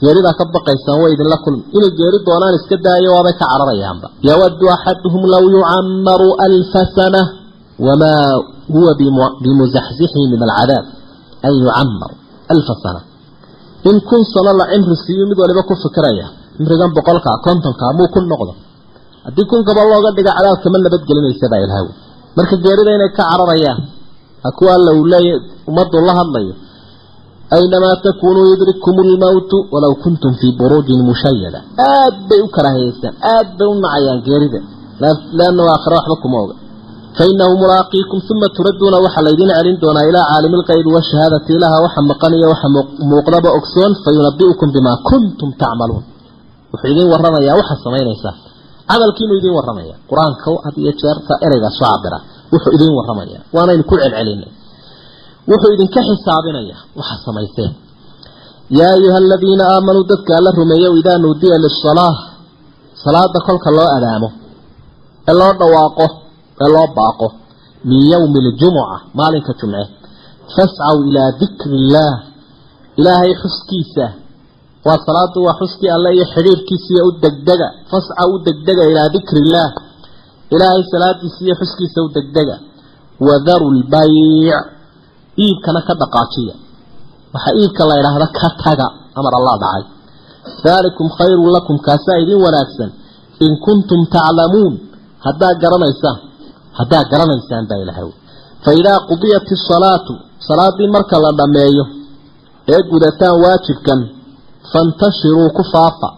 [0.03, 1.63] geeridaa ka baqaysaan way idinla kulmi.
[1.77, 4.07] Inay geeri doonaan iska daayo waabay ka cararayaanba.
[4.29, 7.21] Yawaddu axaduhum low yucamaru alfa sana
[7.87, 8.29] wamaa
[8.73, 8.91] huwa
[9.43, 10.85] bimuzaxzixihi min alcadaab
[11.47, 12.11] an yucamar
[12.53, 13.01] alfa sana.
[13.89, 18.19] In kun sano la cimri siiyo mid waliba ku fikiraya cimrigan boqolka kontonka muu ku
[18.31, 18.53] noqdo.
[19.25, 21.87] Haddii kun gaba looga dhiga cadaab kama nabadgelinaysa baa ilaahay.
[22.37, 23.79] Marka geerida inay ka cararayaan
[24.57, 26.53] kuwa alla uu leeyahy ummaddu la hadlayo
[27.55, 31.59] aynamaa takunuu yudrikkum lmowtu walow kuntum fii buruujin mushayada
[31.91, 34.59] aad bay u karaahiyeystaan aad bay u nacayaan geerida
[35.39, 36.55] leannahu aakhira waxba kuma oga
[37.17, 42.33] fainahu mulaaqiikum uma turadduuna waxaa laydin celin doonaa ilaa caalimi lqaybi washahaadati ilaha waxa maqan
[42.39, 42.67] iyo waxa
[43.11, 46.03] muuqdaba ogsoon fayunabi'ukum bimaa kuntum tacmaluun
[46.71, 48.33] wuxuu idin waramayaa waxaad samaynaysaa
[48.91, 52.17] camalkiinu idin waramaya qur'aanka had iyo jeerta ereygaa soo cabira
[55.49, 56.75] wuxuu idinka xisaabinaya.
[56.99, 57.71] Waxaad samayseen
[58.79, 62.15] yaa ayuha aladiina aamanuu dadka alla rumeeyo idaa nuudiya lisalaa
[63.03, 64.29] salaada kolka loo adaamo
[65.29, 66.05] ee loo dhawaaqo
[66.63, 67.27] ee loo baaqo
[67.89, 69.81] min yowmi aljumuca maalinka jumce
[70.55, 72.15] fascaw ilaa dikri illaah
[72.99, 74.05] ilaahay xuskiisa
[74.87, 79.69] waa salaadu waa xuskii alle iyo xidhiirkiisiiyo u degdega fascaw u degdega ilaa dikri illaah
[80.55, 82.55] ilaahay salaadiisa iyo xuskiisa u degdega
[83.27, 84.49] wadaru lbayc
[85.45, 86.55] iibkana ka dhaqaajiya.
[87.33, 88.87] Waxaa iibka la idhaahda ka taga
[89.19, 89.83] amar allah dhacay.
[90.65, 92.89] Daalikum khayrun lakum kaasaa idin wanaagsan.
[93.45, 94.73] In kuntum taclamuun
[95.25, 96.17] haddaa garanaysaan
[96.79, 98.09] haddaa garanaysaan baa ilahay
[98.63, 100.13] fa idaa qudiyat isalaatu
[100.47, 101.85] salaaddii marka la dhammeeyo
[102.73, 103.99] ee gudataan waajibkan
[104.71, 106.09] fantashiruu ku faafa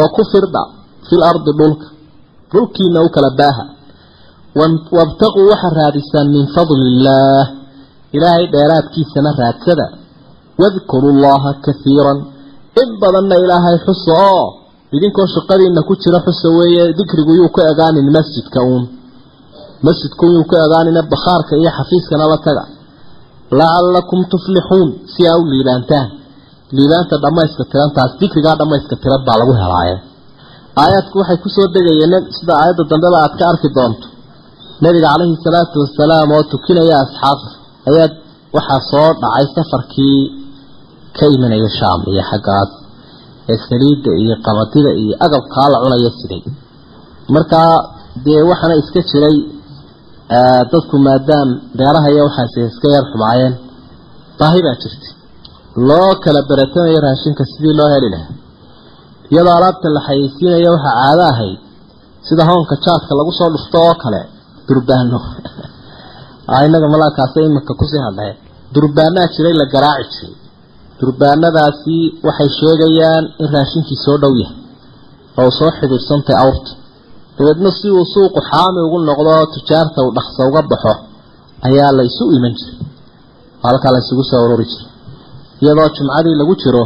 [0.00, 0.62] oo ku firdha
[1.08, 1.86] fil ardi dhulka.
[2.52, 3.64] Dhulkiina u kala baaha.
[4.98, 7.44] Wabtaquu waxaa raadisaan min fadli illaah
[8.16, 9.86] ilaahay dheeraadkiisana raadsada.
[10.62, 12.18] Wadkuru llaha kaiiran
[12.82, 14.44] in badanna ilaahay xusa oo
[14.96, 18.84] idinkoo shaqadiina ku jira xusa weeye dikrigu yuu ka egaanin masjidka uun.
[19.86, 22.64] Masjidku yuu ka egaanina bakhaarka iyo xafiiskana la taga.
[23.58, 26.08] Lacalakum tuflixuun si aa u liibaantaan.
[26.76, 29.96] Liibaanta dhammayska tirantaas dikrigaa dhammayska tiran baa lagu helaaye.
[30.82, 34.06] Aayaadku waxay ku soo degayeen sida aayadda dambeba aad ka arki doonto.
[34.82, 37.50] Nabiga calayhi salaatu wasalaam oo tukinaya asxaabta
[37.88, 38.08] ayaa
[38.56, 40.20] waxaa soo dhacay safarkii
[41.16, 42.70] ka imanaya shaam iyo xaggaas
[43.50, 46.42] ee saliidda iyo qamadida iyo agabkaa la cunaya siday
[47.34, 47.72] markaa
[48.24, 49.36] dee waxaana iska jiray
[50.72, 52.24] dadku maadaam beeraha iyo
[52.70, 53.54] iska yar xumaayeen
[54.38, 55.08] baahi baa jirta
[55.88, 58.34] loo kala beratamayo raashinka sidii loo heli lahaa.
[59.32, 61.58] Iyadoo alaabta la xayeysiinaya waxaa caado ahayd
[62.28, 64.20] sida hoonka jaadka lagu soo dhufto oo kale
[64.66, 65.18] durbaano
[66.68, 68.32] inaga malaakaasa iminka ku sii hadlahe
[68.74, 70.36] durbaanaa jiray la garaaci jiray.
[71.00, 74.56] Durbaanadaasi waxay sheegayaan in raashinkii soo dhow yahay
[75.40, 76.70] oo soo xidhiirsantay awrta.
[77.36, 80.92] Dabeedna si uu suuqu xaami ugu noqdo tujaarta uu dhaqso uga baxo
[81.68, 82.76] ayaa la isu iman jiray.
[83.64, 84.88] Halkaa la isugu soo ururi jiray.
[85.62, 86.82] Iyadoo jumcadii lagu jiro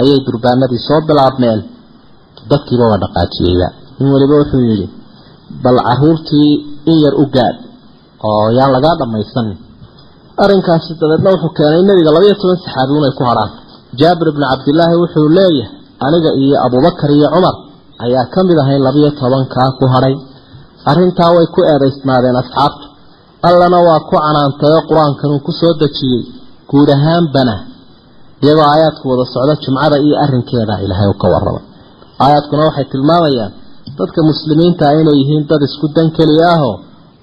[0.00, 1.60] ayay durbaanadii soo bilaabmeen.
[2.50, 3.68] Dadkiiba waa dhaqaajiyeyba
[4.00, 4.86] in weliba wuxuu yidhi
[5.64, 6.50] bal caruurtii
[6.90, 7.56] in yar u gaad
[8.26, 9.56] oo yaan lagaa dhammaysanin
[10.44, 13.50] arrinkaasi dabeedna wuxuu keenay nebiga labayo toban saxaabi inay ku hadhaan
[14.00, 15.72] jaabir ibnu cabdilaahi wuxuu leeyahay
[16.06, 17.56] aniga iyo abubakar iyo cumar
[18.04, 20.14] ayaa ka mid ahay labayo tobankaa ku hadhay
[20.90, 22.84] arrintaa way ku eedaysnaadeen asxaabtu
[23.48, 26.20] allana waa ku canaantay oo qur'aankan uu ku soo dejiyey
[26.70, 27.54] guud ahaanbana
[28.44, 31.64] iyagoo aayaadku wada socda jumcada iyo arrinkeeda ilaahay u ka warramay
[32.24, 33.52] aayaadkuna waxay tilmaamayaan
[33.98, 36.74] dadka muslimiinta inay yihiin dad isku dan keliya ahoo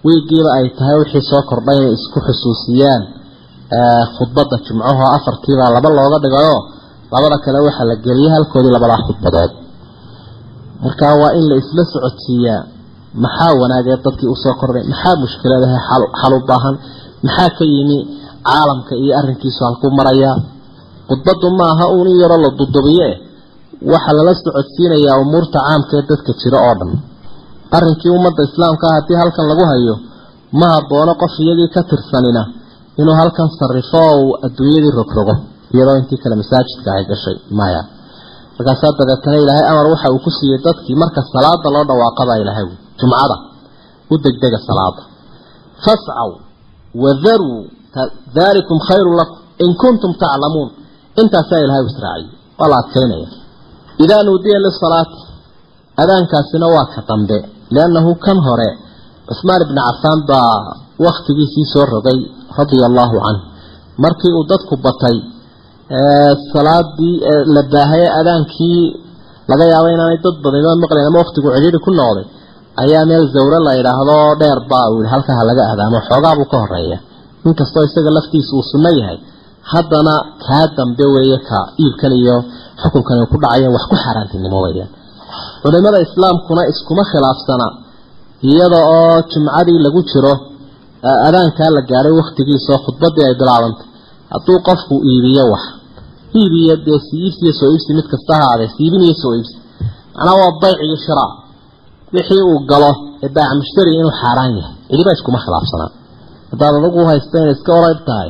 [0.06, 3.02] wiigiiba ay tahay wixii soo kordhay inay isku xusuusiyaan
[4.18, 6.60] khudbadda jumcahoo afartiibaa laba looga dhigayoo
[7.14, 9.52] labada kale waxaa la geliyay halkoodii labadaa khudbadood.
[10.84, 12.62] Marka waa in la isla socodsiiyaa
[13.24, 15.78] maxaa wanaagee dadkii u soo kordhay maxaa mushkiladaha
[16.22, 16.76] xal u baahan
[17.26, 17.98] maxaa ka yimi
[18.48, 20.36] caalamka iyo arrinkiisu halkuu marayaa
[21.10, 23.08] khudbaddu ma aha uun in yaroo la dudubiye
[23.94, 26.92] waxaa lala socodsiinayaa umuurta caamka ee dadka jira oo dhan
[27.78, 29.96] arrinkii ummadda islaamka ah haddii halkan lagu hayo
[30.60, 32.44] ma haboono qof iyagii ka tirsanina
[33.02, 35.34] inuu halkan sarifo oo uu adduunyadii rogrogo
[35.74, 37.38] iyadoo intii kale masaajidka ay gashay.
[37.60, 37.82] Maya.
[38.58, 42.66] Markaasaa dabeetana ilaahay amar waxa uu ku siiyey dadkii marka salaada loo dhawaaqabaa ilaahay
[43.00, 43.36] jumcada
[44.12, 45.02] u degdega salaada
[45.86, 46.30] fascaw
[47.04, 47.60] wadaruu
[48.38, 50.70] dalikum khayrun lakum in kuntum taclamuun
[51.22, 53.28] intaasaa ilaahay u israaciyey waa la adkaynaya.
[54.04, 55.20] Idaa nuudiya lisalaati
[56.04, 57.38] adaankaasina waa ka dambe
[57.76, 58.70] liannahu kan hore
[59.30, 60.56] cusmaan ibni cafaan baa
[61.06, 62.20] wakhtigiisii soo rogay
[62.58, 63.40] radia allaahu canh
[64.04, 65.16] markii uu dadku batay
[66.54, 67.16] salaadii
[67.56, 68.82] la baahaya adaankii
[69.52, 72.26] laga yaabo inaanay dad badaniba maqlayn ama wakhtigu cidhiidhi ku noqday
[72.84, 76.98] ayaa meel zawre la yidhaahdo dheer baa uu yihi halkaa laga adaamo xoogaabuu ka horreeya
[77.48, 79.18] inkastoo isaga laftiisa uu sunno yahay
[79.74, 80.14] haddana
[80.46, 82.36] kaa dambe weeye ka iibkan iyo
[82.82, 84.90] xukunkan ku dhacayeen wax ku xaaraantinimo weyaan
[85.66, 87.68] culimada islaamkuna iskuma khilaafsana
[88.50, 90.34] iyada oo jumcadii lagu jiro
[91.28, 93.88] adaankaa la gaadhay wakhtigiisaoo khudbadii ay bilaabantay.
[94.34, 95.64] Hadduu qofku iibiyo wax
[96.40, 99.56] iibiyo dee si iibsi iyo soo iibsi mid kasta ha aadee siibin iyo soo iibsi.
[100.16, 101.32] Macnaa waa bayc iyo shiraa
[102.16, 102.92] wixii uu galo
[103.26, 105.90] ee baac mushtariga inuu xaaraan yahay cidiba iskuma khilaafsanaa
[106.52, 108.30] haddaad adugu haysta inay iska orayb tahay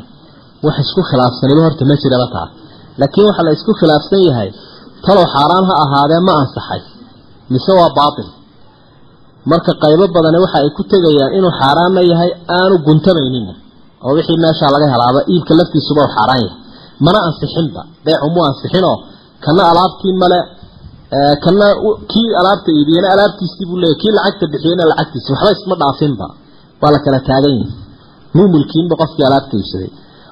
[0.65, 2.47] wax isku khilaafsaniba horta ma jiraba taa
[3.01, 4.49] laakiin waxaa la isku khilaafsan yahay
[5.05, 6.81] talow xaaraan ha ahaadee ma ansaxay
[7.53, 8.29] mise waa baatil.
[9.51, 13.53] Marka qaybo badani waxa ay ku tegayaan inuu xaaraanna yahay aanu guntamayninna
[14.05, 16.59] oo wixii meeshaa laga helaaba iibka laftiisuba u xaaraan yahay.
[17.05, 17.81] Mana ansixinba.
[18.05, 18.95] Beecu mu ansixinoo
[19.45, 20.39] kana alaabtii male
[21.45, 21.67] kana
[22.11, 26.27] kii alaabta iibiyena alaabtiisii buu leeyahy kii lacagta bixiyena lacagtiisi waxba isma dhaafinba.
[26.81, 27.71] Waa la kala taagan yahay
[28.37, 29.89] muumilkiinba qofkii alaabta iibsaday.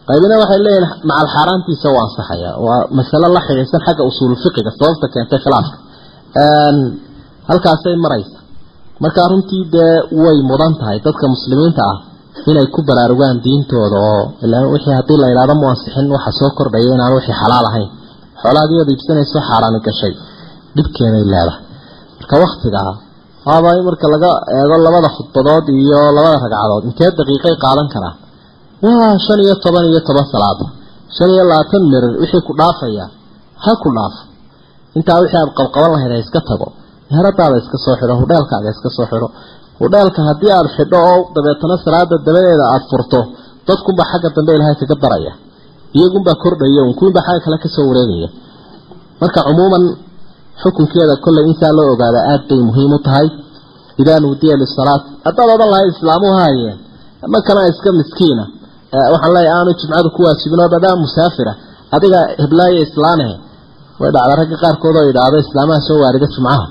[0.09, 2.51] Qaybina waxay leeyihiin macal xaaraantiisa waa ansaxaya.
[2.65, 5.75] Waa masalo la xidhiidsan xagga usuululfiqiga sababta keentay khilaafka
[7.49, 8.37] halkaasay maraysa.
[9.03, 11.97] Markaa runtii dee way mudan tahay dadka muslimiinta ah
[12.49, 14.21] inay ku baraarugaan diintooda oo
[14.73, 17.89] wixii haddii la yidhahdo mu ansixin waxa soo kordhaya inaan wixii xalaal ahayn.
[18.41, 20.13] Xoolaha adigood iibsanayso xaaraani gashay.
[20.75, 21.61] Dhibkeenay leedahay.
[22.19, 22.91] Marka waktigaa
[23.47, 28.13] haba marka laga eego labada khudbadood iyo labada ragcadood intee daqiiqay qaadan karaa
[28.85, 30.65] waa shan iyo toban iyo toban salaada
[31.15, 33.05] shan iyo labaatan mirir wixii ku dhaafaya
[33.63, 34.21] ha ku dhaafo
[34.97, 36.67] intaa wixii aad qabqaban lahayd ha iska tago
[37.09, 39.27] meheradaada iska soo xidho hudheelkaaga iska soo xidho
[39.81, 43.19] hudheelka haddii aada xidho oo dabeetana salaada dabadeeda aada furto
[43.67, 45.33] dadkunbaa xagga dambe ilaahay kaga daraya
[45.97, 48.29] iyagunbaa kordhaya un kuwiinbaa xagga kale ka soo wareegaya.
[49.21, 49.83] Marka cumuuman
[50.61, 53.27] xukunkeeda kolley insaa loo ogaada aada bay muhiim u tahay.
[54.01, 56.77] Idaa nuudiya lisalaat haddaad odhan lahay islaamuhu haayeen
[57.25, 57.37] ama
[57.71, 58.43] iska miskiina.
[59.13, 61.53] Waxaan leeyahay aanu jimcadu ku waajibinoo dadaa musaafira
[61.95, 63.35] adiga heblaayo islaanahe
[64.03, 66.65] way dhacda ragga qaarkood oo idhaahdo islaamaha soo waariga jumcaha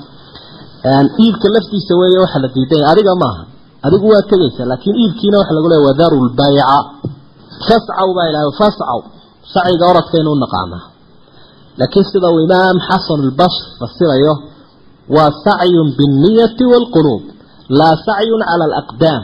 [1.24, 3.42] iibka laftiisa weeye waxa la diiday adiga maaha
[3.86, 6.76] adigu waa tegaysa laakiin iibkiina waxa lagu leeya wadaru lbayca
[7.68, 8.98] fascaw baa ilahay fascaw
[9.54, 10.84] sacyiga orodkaynu u naqaanaa.
[11.80, 14.32] Laakiin sida uu imaam xasan albasr fasirayo
[15.16, 17.22] waa sacyun binniyati waalquluub
[17.78, 19.22] laa sacyun cala alaqdaam.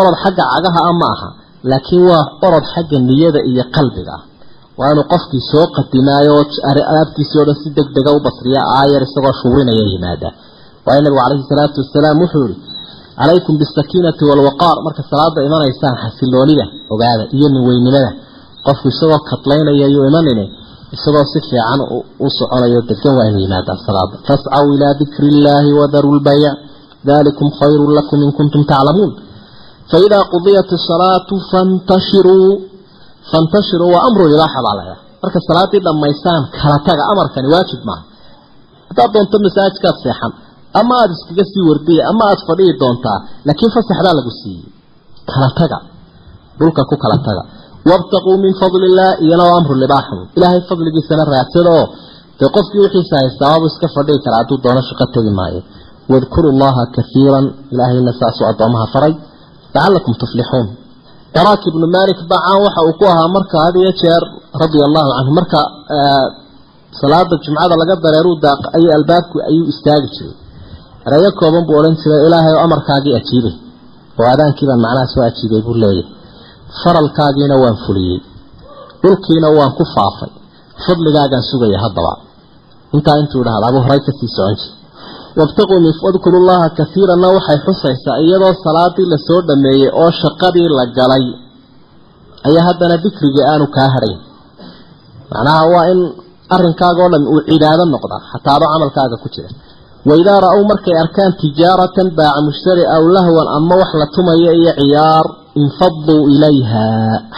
[0.00, 1.28] Orod xagga cagaha ah ma aha
[1.70, 4.22] laakiin waa orod xagga niyada iyo qalbiga ah
[4.82, 6.44] waa qofkii soo qadimaayo oo
[7.46, 10.28] dhan si deg dega u basriya aayar isagoo shuurinaya yimaada.
[10.86, 12.60] Waayo nabigu calayhi salaatu wasalaam wuxuu yihi
[13.20, 18.10] calaykum bisakiinati waalwaqaar marka salaada imanaysaan xasiloonida ogaada iyo ninweynimada
[18.66, 20.44] qofku isagoo kadlaynaya yuu imanine
[20.96, 21.80] isagoo si fiican
[22.24, 26.44] u soconayo degan waa inuu yimaadaa salaada fascaw ilaa dikri illaahi wadaru lbayc
[27.08, 29.12] dalikum khayrun lakum in kuntum taclamuun.
[29.90, 32.71] Faidaa qudiyat asalaatu fantashiruu
[33.30, 38.02] fantashiruu waa amru ibaaxa baa lahaa marka salaadii dhammaystaan kala taga amarkani waajib maaha
[38.88, 40.32] haddaad doonto masaajidkaad seexan
[40.80, 44.64] ama aada iskaga sii wardiya ama aada fadhihi doontaa laakiin fasaxdaa lagu siiyey
[45.32, 45.78] kala taga
[46.58, 47.42] dhulka ku kala taga
[47.90, 51.76] wabtaquu min fadli illah iyana waa amru libaaxun ilaahay fadligiisana raadsada
[52.40, 55.60] dee qofkii wixiisa haystaa waabuu iska fadhihi karaa hadduu doono shaqo tegi maayo
[56.12, 59.12] wadkuru llaha kaiiran ilaahayna saasuu addoomaha faray
[59.74, 60.66] lacalakum tuflixuun
[61.34, 64.22] ciraaq ibnu malik bacaan waxa uu ku ahaa marka had iyo jeer
[64.60, 65.60] radia allahu canhu marka
[67.00, 70.34] salaada jumcada laga dareeruu daaq ayuu albaabku ayuu istaagi jiray.
[71.06, 73.54] Erayo kooban buu odhan jiray ilaahay oo amarkaagii ajiibay
[74.18, 76.04] oo aadaankiibaan macnaha soo ajiibay buu leeyahy
[76.82, 78.18] faralkaagiina waan fuliyey.
[79.02, 80.30] Dhulkiina waan ku faafay.
[80.84, 82.12] Fadligaagaan sugaya haddaba.
[82.96, 84.70] Intaa intuu idhahda abuu horay ka sii socon jir
[85.40, 90.84] wabtaquu min wadkuru llaha kaiiranna waxay xusaysaa iyadoo salaadii la soo dhameeyey oo shaqadii la
[90.96, 91.24] galay.
[92.48, 94.20] Ayaa haddana dikrigii aanu kaa hadhayn
[95.32, 96.00] macnaha waa in
[96.54, 99.48] arrinkaaga oo dhan uu cibaado noqda xataa adoo camalkaaga ku jira.
[100.08, 105.26] Waidaa ra'ow markay arkaan tijaaratan baaca mushtari aw lahwan ama wax la tumaya iyo ciyaar
[105.62, 106.84] infaduu ilayha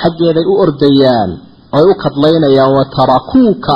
[0.02, 1.30] xaggeeday u ordayaan
[1.78, 3.74] oy u kadlaynayaan wa tarakuuka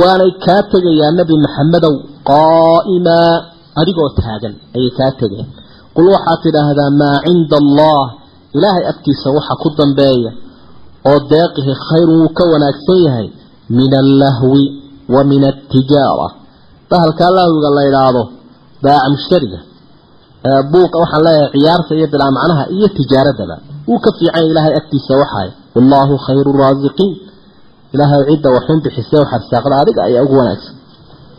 [0.00, 1.94] waanay kaa tegayaan nebi maxamedow
[2.30, 3.32] qaa'imaa
[3.80, 5.46] adigoo taagan ayay kaa tegeen.
[5.96, 8.02] Qul waxaad tidhaahdaa maa cinda allah
[8.56, 10.30] ilaahay agtiisa waxa ku dambeeya
[11.10, 13.28] oo deeqihi khayrun wuu ka wanaagsan yahay
[13.78, 14.64] min allahwi
[15.14, 16.28] wa min altijaara
[16.90, 18.22] bahalkaa lahwiga la idhaahdo
[18.84, 19.58] baaca mushtariga
[20.72, 23.56] buuqa waxaan leeyahay ciyaarta iyo bilaa macnaha iyo tijaaradaba
[23.88, 27.12] wuu ka fiican ilaahay agtiisa waxaay wallaahu khayru raasiqiin
[27.94, 30.74] ilaahay cidda waxun bixisay wax arsaaqda adiga ayaa ugu wanaagsan.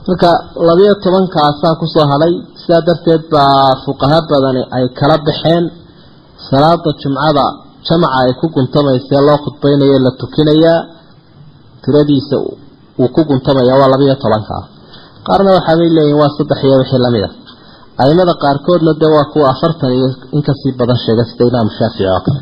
[0.07, 0.29] Marka
[0.69, 5.63] labiyo tobankaasaa ku soo hadhay sidaa darteed baa fuqaha badani ay kala baxeen.
[6.49, 7.45] Salaada jumcada
[7.87, 10.79] jamaca ay ku guntamaysae loo khudbaynayo la tukinayaa
[11.83, 12.35] tiradiisa
[13.01, 14.63] uu ku guntamaya waa labiyo tobankaa
[15.27, 17.29] qaarna waxaabay leeyihiin waa saddex iyo wixii la mid a
[18.03, 22.39] aimada qaarkoodna dee waa kuwa afartan iyo inkasii badan sheega sida imaam shaafici oo kale.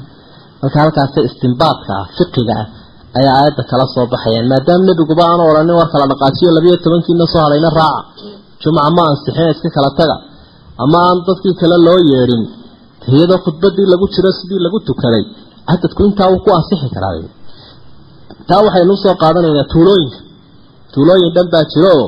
[0.61, 2.65] Marka halkaasi istimbaadka ah fiqiga ah
[3.17, 7.41] ayaa aayadda kala soo baxayeen maadaama nebiguba aanu odhanin war kala dhaqaajiyo labiyo tobankiina soo
[7.45, 8.01] hadhayna raaca
[8.61, 10.15] jumca ma ansixina iska kala taga.
[10.83, 12.43] Ama aan dadkii kale loo yeedhin
[13.15, 15.23] iyadoo khudbadii lagu jiro sidii lagu tukaday.
[15.69, 17.13] Cadadku intaa wuu ku ansixi karaa.
[18.49, 20.19] Taa waxaynu u soo qaadanaynaa tuulooyinka.
[20.93, 22.07] Tuulooyin dhan baa jiro oo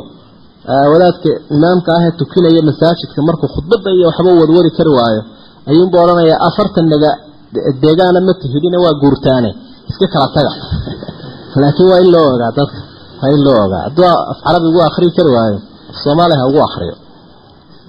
[0.93, 5.22] wadaadka imaamka ahee tukinaya masaajidka markuu khudbada iyo waxba wadwadi kari waayo.
[5.70, 7.12] Ayuunbu odhanayaa afartan naga
[7.84, 9.49] deegaana ma tihidina waa guurtaane.
[9.91, 10.52] Iska kala taga
[11.64, 12.80] laakiin waa in loo ogaa dadka.
[13.22, 13.82] Waa in loo ogaa.
[13.88, 15.58] Hadduu af carabi ugu akrii kari waayo
[16.04, 16.95] soomaaliya ha ugu akriyo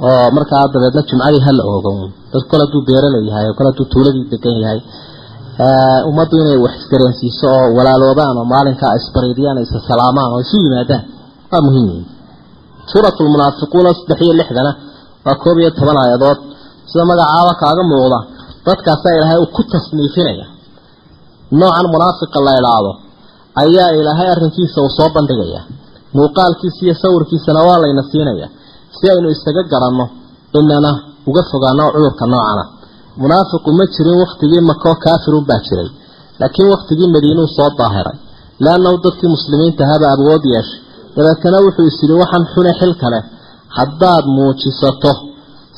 [0.08, 1.90] oo markaa dabeedna jumcadii hala oogo
[2.32, 4.80] dad kole hadduu beerala yahay oo kole tuuladii degan yahay.
[6.10, 11.04] Ummaddu inay wax isdareensiiso oo walaaloobaan oo maalinkaa isbariidiyaan isa salaamaan oo isu yimaadaan
[11.52, 11.90] waa muhiim.
[12.92, 14.72] Suurat lmunaafiquuna saddex iyo lixdana
[15.26, 16.38] waa koob iyo toban aayadood.
[16.90, 18.18] Sida magacaaba kaaga muuqda
[18.66, 20.46] dadkaasaa ilaahay uu ku tasniifinaya.
[21.60, 22.90] Noocan munaafiqa la idhaahdo
[23.62, 25.60] ayaa ilaahay arrinkiisa uu soo bandhigaya.
[26.16, 28.46] Muuqaalkiisa iyo sawirkiisana waa layna siinaya
[28.96, 30.06] si aynu isaga garanno
[30.58, 30.90] inana
[31.28, 32.64] uga fogaano cudurka noocana.
[33.20, 35.88] Munaafiqu ma jirin waktigii makoo kaafirun baa jiray
[36.40, 38.16] laakiin waktigii madiinuu soo daahiray.
[38.64, 40.78] Leannahu dadkii muslimiinta haba awood yeeshay
[41.16, 43.18] dabeetana wuxuu is yidhi waxaan xune xil kale.
[43.78, 45.12] Haddaad muujisato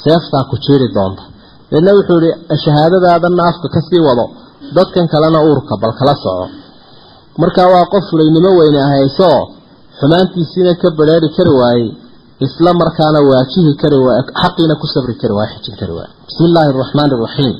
[0.02, 1.22] seeftaa ku jiiri doonta.
[1.70, 4.24] Deedna wuxuu yihi shahaadadaadanna afka ka sii wado.
[4.76, 6.44] Dadkan kalena uurka bal kala soco
[7.42, 9.40] markaa waa qof fulaynimo weyne ahaysooo
[10.00, 11.88] xumaantiisiina ka badheeri kari waayey
[12.46, 13.98] isla markaana waajihi kari
[14.42, 17.54] xaqiina ku sabri kari waay xijin kari waay bismi illaahi araxmaani araxiim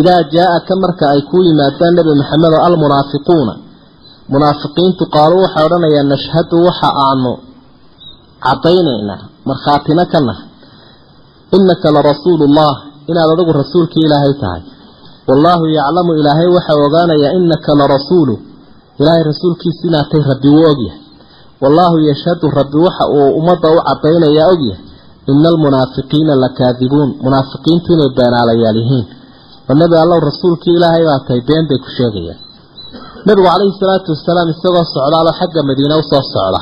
[0.00, 3.54] idaa jaa-aka marka ay ku yimaadaan nebi maxamed oo almunaafiquuna
[4.32, 7.32] munaafiqiintu qaaluu waxay odhanayaan nashhadu waxa aanu
[8.46, 10.46] caddaynaynaa markhaatina ka nahay
[11.56, 12.72] innaka la rasuulullah
[13.10, 14.62] inaad adigu rasuulkii ilaahay tahay.
[15.28, 18.34] Wallaahu yaclamu ilaahay waxa ogaanayaa innaka la rasuulu
[19.00, 21.00] ilaahay rasuulkiisa inaad tahay rabbi wuu ogyahay
[21.62, 24.82] wallaahu yashhadu rabbi waxa uu ummadda u caddaynayaa ogyahay
[25.32, 27.10] ina almunaafiqiina lakaadibuun.
[27.24, 29.06] Munaafiqiintu inay beenaalayaal yihiin
[29.70, 32.38] oo nebi allow rasuulkii ilaahay baa tahay been bay ku sheegayaan.
[33.26, 36.60] Nebigu calayhi salaatu wasalaam isagoo socdaalo xagga madiine u soo socda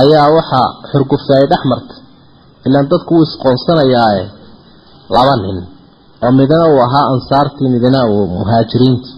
[0.00, 1.98] ayaa waxaa xurgufay ay dhex martay
[2.66, 4.24] ilaan dadku wuu isqoonsanayaae
[5.16, 5.58] laba nin
[6.24, 9.14] oo midna uu ahaa ansaartii midna uu muhaajiriintii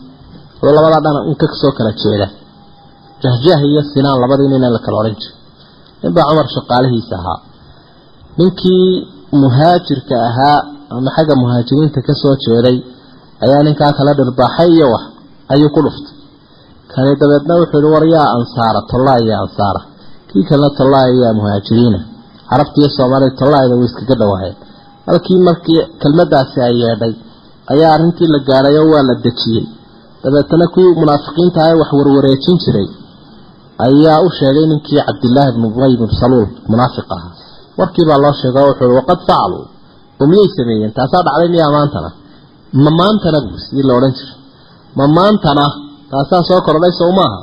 [0.61, 2.27] adoo labadaa dhana inka soo kala jeeda.
[3.23, 5.37] Jahjah iyo sinaan labadii nin la kala odhan jiray.
[6.03, 7.39] Ninbaa cumar shaqaalihiisa ahaa.
[8.39, 8.87] Ninkii
[9.43, 10.59] muhaajirka ahaa
[10.95, 12.77] ama xagga muhaajiriinta ka soo jeeday
[13.45, 15.05] ayaa ninkaa kala dhirbaaxay iyo wax
[15.53, 16.15] ayuu ku dhuftay.
[16.93, 19.81] Kani dabeedna wuxuu yihi war yaa ansaara tollaa iyo ansaara.
[20.29, 21.99] Kii kalena tollaa yaa muhaajiriina.
[22.51, 24.57] Carabta iyo soomaalida tollaayda way iskaga dhawaayeen
[25.09, 27.13] halkii markii kelmadaasi ay yeedhay
[27.73, 29.65] ayaa arrintii la gaadhay oo waa la dejiyey
[30.25, 32.89] dabeetana kuwii munaafiqiinta ah wax warwareejin jiray.
[33.87, 37.33] Ayaa u sheegay ninkii cabdillaahi bnu ubay bnu saluul munaafiq ahaa.
[37.79, 39.65] Warkiibaa loo sheega oo wuxuu waqad facaluu
[40.21, 40.93] oo miyay sameeyeen?
[40.99, 42.11] Taasaa dhacday miyaa maantana?
[42.85, 44.35] Ma maantana buu sidii la odhan jiray.
[44.99, 45.65] Ma maantana?
[46.11, 47.39] Taasaa soo kordhay sow maaha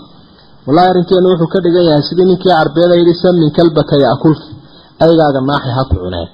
[0.68, 4.46] wallahi arrinkeenu wuxuu ka dhigan yahay sidii ninkii carbeeda yidhi samin kalbaka yaakulka
[5.06, 6.28] aygaaga naaxi ha ku cuneen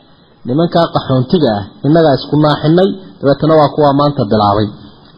[0.47, 2.89] nimankaa qaxoontiga ah innagaa isku naaxinay
[3.19, 4.67] dabeetana waa kuwaa maanta bilaabay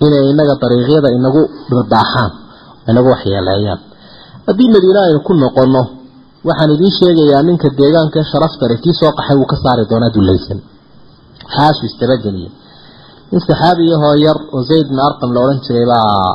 [0.08, 2.32] inay innaga dariiqyada inagu dhirbaaxaan
[2.89, 3.80] inagu waxyeeleeyaan.
[4.47, 5.84] Haddii madiine aynu ku noqonno
[6.47, 10.60] waxaan idiin sheegayaa ninka deegaanka sharaftale kii soo qaxay wuu ka saari doonaa dulaysan.
[11.56, 12.49] Xaasu istabageliye
[13.32, 16.32] nin saxaabiyahoo yar oo zayd bin arqam la odhan jiray baa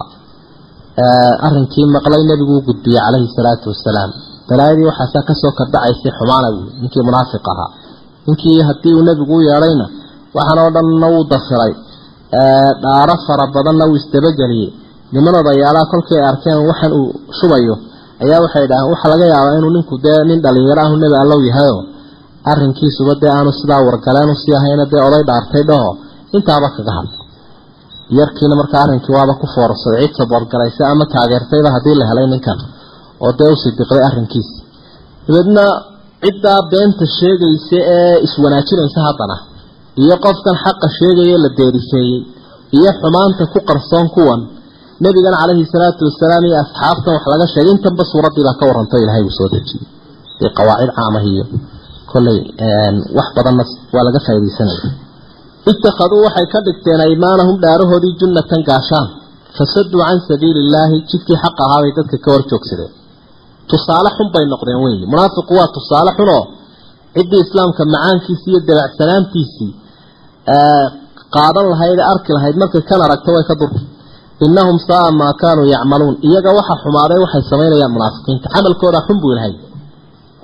[1.46, 4.10] arrinkii maqlay nebiguu gudbiyey calayhi salaatu wasalaam
[4.48, 7.70] balaayadii waxaasaa ka soo kordhacaysay xumaana buui ninkii munaafiq ahaa.
[8.26, 9.86] Ninkii haddii uu nebigu u yeedhayna
[10.36, 11.72] waxaan oo dhanna wuu dafiray
[12.32, 14.68] dhaaro fara badanna wuu isdabageliyey
[15.14, 17.08] niman odayaalaha kolkii ay arkeen waxaan uu
[17.38, 17.74] shubayo.
[18.24, 21.80] Ayaa waxay dhaaheen waxaa laga yaabaa inuu ninku dee nin dhalinyaro ahu nebi allow yahayoo
[22.50, 25.90] arrinkiisuba dee aanu sidaa wargaleen u sii ahayna dee oday dhaartay dhaho.
[26.36, 27.16] Intaaba kaga hadla
[28.18, 32.58] yarkiina markaa arrinkii waaba ku foorsaday cid saboorgalaysa ama taageertayba haddii la helay ninkan
[33.24, 34.54] oo dee u sii diqday arrinkiisa
[35.26, 35.64] dabeedna
[36.24, 39.36] ciddaa beenta sheegaysa ee iswanaajinaysa haddana
[40.02, 42.18] iyo qofkan xaqa sheegaya la deeriseeyey
[42.78, 44.40] iyo xumaanta ku qarsoon kuwan.
[45.04, 49.34] Nabigan calayhi salaatu wasalaam iyo asxaabtan wax laga sheegay intanba suuraddiibaa ka warranto ilahay uu
[49.38, 49.82] soo dejiyey.
[50.40, 51.44] Dee qawaacid caamah iyo
[52.12, 52.38] kolley
[53.18, 54.88] wax badanna waa laga faaidaysanaya
[55.70, 59.08] ittakhaduu waxay ka dhigteen aymaanahum dhaarahoodii junnatan gaashaan.
[59.56, 62.92] Fasaduu can sabiili illaahi jidkii xaq ahaabay dadka ka hor joogsadeen
[63.70, 66.42] tusaale xun bay noqdeen weyi munaafiqu waa tusaale xunoo.
[67.16, 69.70] Ciddii islaamka macaankiisii iyo dabacsanaantiisii
[71.34, 73.80] qaadan lahayd arki lahayd markay kan aragto way ka durta
[74.44, 76.14] innahum saaa maa kaanuu yacmaluun.
[76.28, 78.46] Iyaga waxa xumaaday waxay samaynayaan munaafiqiinta.
[78.54, 79.54] Camalkooda xun buu ilahay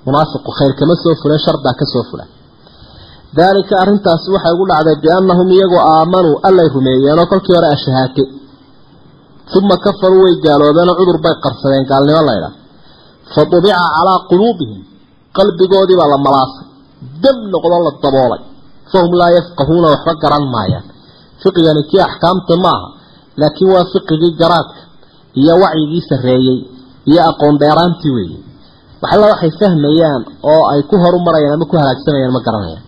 [0.06, 2.24] munaafiqu khayr kama soo fulen sharbaa ka soo fula
[3.36, 8.24] daalika arrintaasi waxay ugu dhacday biannahum iyagu aamanuu allay rumeeyeenoo kolkii hore ashahaate.
[9.58, 12.50] Uma kafaruu way gaaloobeenoo cudur bay qarsadeen gaalnimo laydha
[13.32, 14.80] fa dubica calaa quluubihim.
[15.36, 16.66] Qalbigoodii baa la malaasay.
[17.22, 18.42] Dam noqdo la daboolay
[18.92, 20.86] fahum laa yafqahuuna waxba garan maayaan
[21.42, 22.86] fiqigani kii axkaamta maaha
[23.40, 24.80] laakiin waa fiqigii garaadka
[25.40, 26.58] iyo wacyigii sarreeyey
[27.10, 28.38] iyo aqoon dheeraantii weeye
[29.02, 30.22] waxalla waxay fahmayaan
[30.52, 32.84] oo ay ku horumarayaan ama ku halaagsamayaan ma garanayaan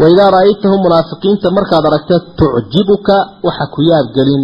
[0.00, 3.16] waidaa ra'aytahum munaafiqiinta markaad aragta tucjibuka
[3.46, 4.42] waxa ku yaabgelin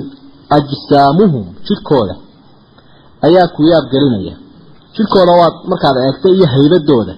[0.59, 2.15] ajsaamuhum jidhkooda
[3.27, 4.35] ayaa ku yaabgelinaya
[4.97, 7.15] jidhkooda waad markaad eegta iyo haybadooda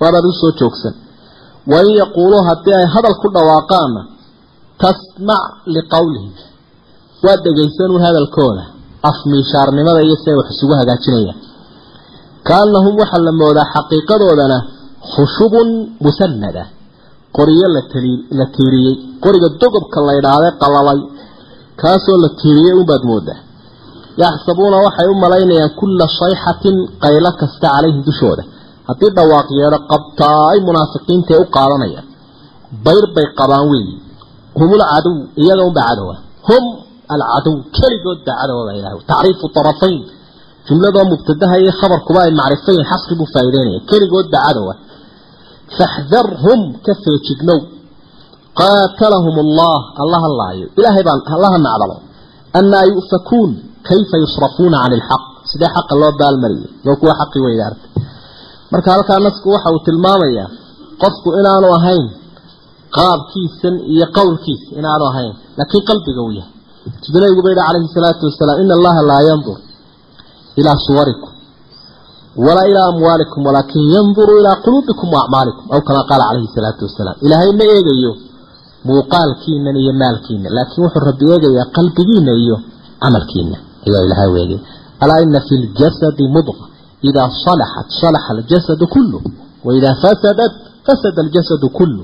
[0.00, 0.94] waabaad u soo joogsan
[1.72, 4.00] wain yaquuluu haddii ay hadal ku dhawaaqaanna
[4.82, 5.44] tasmac
[5.74, 6.32] liqowlihim
[7.24, 8.64] waad dhegaysanun hadalkooda
[9.10, 11.38] afmiishaarnimada iyo siay wax isugu hagaajinayaan
[12.48, 14.58] kaanahum waxaa la moodaa xaqiiqadoodana
[15.12, 15.68] khushubun
[16.04, 16.62] musanada
[17.36, 17.66] qoriyo
[18.38, 18.96] la tiiriyey.
[19.24, 21.00] Qoriga dogobka la ydhaahday qalalay
[21.82, 23.38] kaasoo la tiiriyey unbaad moodaa
[24.22, 28.42] yaxsabuuna waxay u malaynayaan kulla shayxatin qaylo kasta calayhim dushooda
[28.90, 32.06] haddii dhawaaq yeedho qabtaa ay munaafiqiintae u qaadanayaan.
[32.86, 33.94] Bayr bay qabaan weeyi
[34.58, 36.14] hum ulcadow iyaga unbaa cadowa
[36.48, 36.64] hum
[37.14, 39.98] alcadow keligood baa cadowa baa ilahay tacriifu arafayn
[40.66, 44.74] jumladoo mubtadaha iyo khabarkuba ay macrifayin xasri buu faa'ideynaya keligood baa cadowa
[45.78, 47.60] faxdarhum ka feejignow
[48.60, 51.96] qaatalahum allah allaha laayo ilaahay baan allaha nacdalo
[52.58, 53.50] annaa yu'fakuun
[53.88, 57.88] kayfa yusrafuuna cani ilxaq sidee xaqa loo baalmariyay loo kuwa xaqi weydaartay
[58.72, 60.48] marka halkaa nasku waxa uu tilmaamayaa
[61.02, 62.06] qofku inaanu ahayn
[62.96, 66.54] qaabkiisan iyo qowlkiisa inaanu ahayn laakiin qalbiga uu yahay.
[67.02, 69.58] Siduu nabigu ba yihi calayhi salaatu wasalaam ina allaha laa yandur
[70.60, 71.30] ilaa suwarikum
[72.46, 75.20] walaa ilaa amwaalikum walaakin yanduru ilaa quluubikum wa
[75.74, 77.16] aw kamaa qaala calayhi salaatu wasalaam.
[77.26, 78.12] Ilaahay ma eegayo
[78.88, 82.56] muuqaalkiinan iyo maalkiina laakiin wuxuu rabbi eegayaa qalbigiina iyo
[83.02, 83.56] camalkiina
[83.86, 84.60] ayaa ilahay u eegaya
[85.02, 86.69] alaa ina fi ljasadi mudqa
[87.08, 89.18] idaa salaxat salaxa aljasadu kullu
[89.66, 90.52] waidaa fasadat
[90.86, 92.02] fasada aljasadu kullu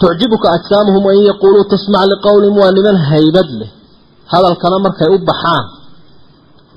[0.00, 3.70] tucjibuka ajsaamuhum wain yaquuluu tasmac liqowlihim waa niman haybad leh
[4.32, 5.64] hadalkana markay u baxaan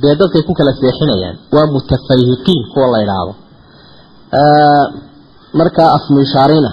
[0.02, 3.34] dee dadkay ku kala seexinayaan waa mutafayhiqiin kuwa la idhaahdo
[5.60, 6.72] markaa afmishaarina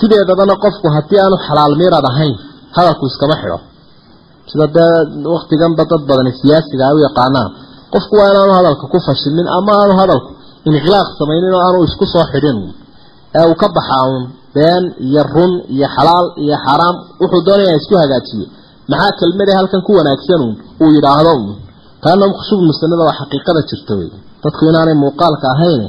[0.00, 2.34] sideedabana qofku haddii aanu xalaal miirad ahayn
[2.76, 3.58] hadalku iskama xidho
[4.50, 4.92] sida dee
[5.36, 7.48] waktiganba dad badani siyaasiga ay u yaqaanaan
[7.94, 10.30] qofku waa inaanu hadalka ku fashilmin ama aanu hadalku
[10.68, 12.58] inqilaaq samaynin oo aanu isku soo xidhin.
[13.38, 14.24] Ee uu ka baxaa uun
[14.56, 18.46] been iyo run iyo xalaal iyo xaraam wuxuu doonaya isku hagaajiyo.
[18.90, 21.32] Maxaa kelmada halkan ku wanaagsan uun uu yidhaahdo?
[21.40, 21.56] Uun
[22.02, 24.08] taana khushuub muslimada waa xaqiiqada jirta wey
[24.42, 25.82] dadku inaanay muuqaalka ahayn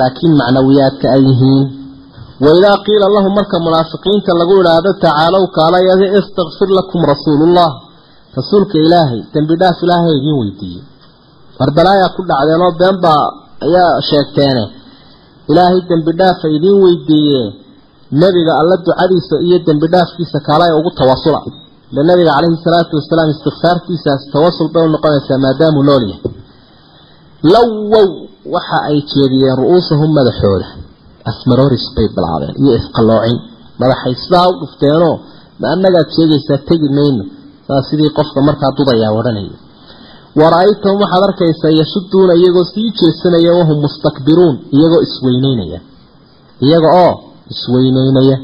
[0.00, 1.64] laakiin macnawiyaadka ay yihiin.
[2.44, 7.70] Waidaa qiila lahum marka munaafiqiinta lagu idhaahdo tacaalow kaalaya istakfir lakum rasuulullah.
[8.38, 10.82] Rasuulka ilaahay dembi dhaaf ilaahay idiin weydiiyey
[11.60, 13.24] warbalaayaa ku dhacdeenoo been baa
[13.66, 14.64] ayaa sheegteene.
[15.50, 17.40] Ilaahay dembi dhaafa idiin weydiiye
[18.22, 21.40] nebiga alla ducadiisa iyo dembi dhaafkiisa kaalaya ugu tawasula.
[21.92, 26.04] Ile nabiga calayhi salaatu wasalaam istikfaartiisaas tawasul bay u noqonaysaa maadaamuu nool
[27.52, 28.08] lowow
[28.54, 30.66] waxa ay jeediyeen ru-uusahum madaxooda.
[31.30, 33.36] Asmaroris bay bilaabeen iyo isqaloocin
[33.80, 35.14] madaxay sidaa u dhufteenoo
[35.60, 37.24] ma annagaad sheegaysaa tegi mayno.
[37.68, 39.54] Saa sidii qofka markaa dudayaa odhanaya
[40.40, 45.78] wara-aytahum waxaad arkaysaa yasuduuna iyagoo sii jeesanaya wahum mustakbiruun iyagoo isweyneynaya
[46.66, 47.12] iyaga oo
[47.54, 48.36] isweyneynaya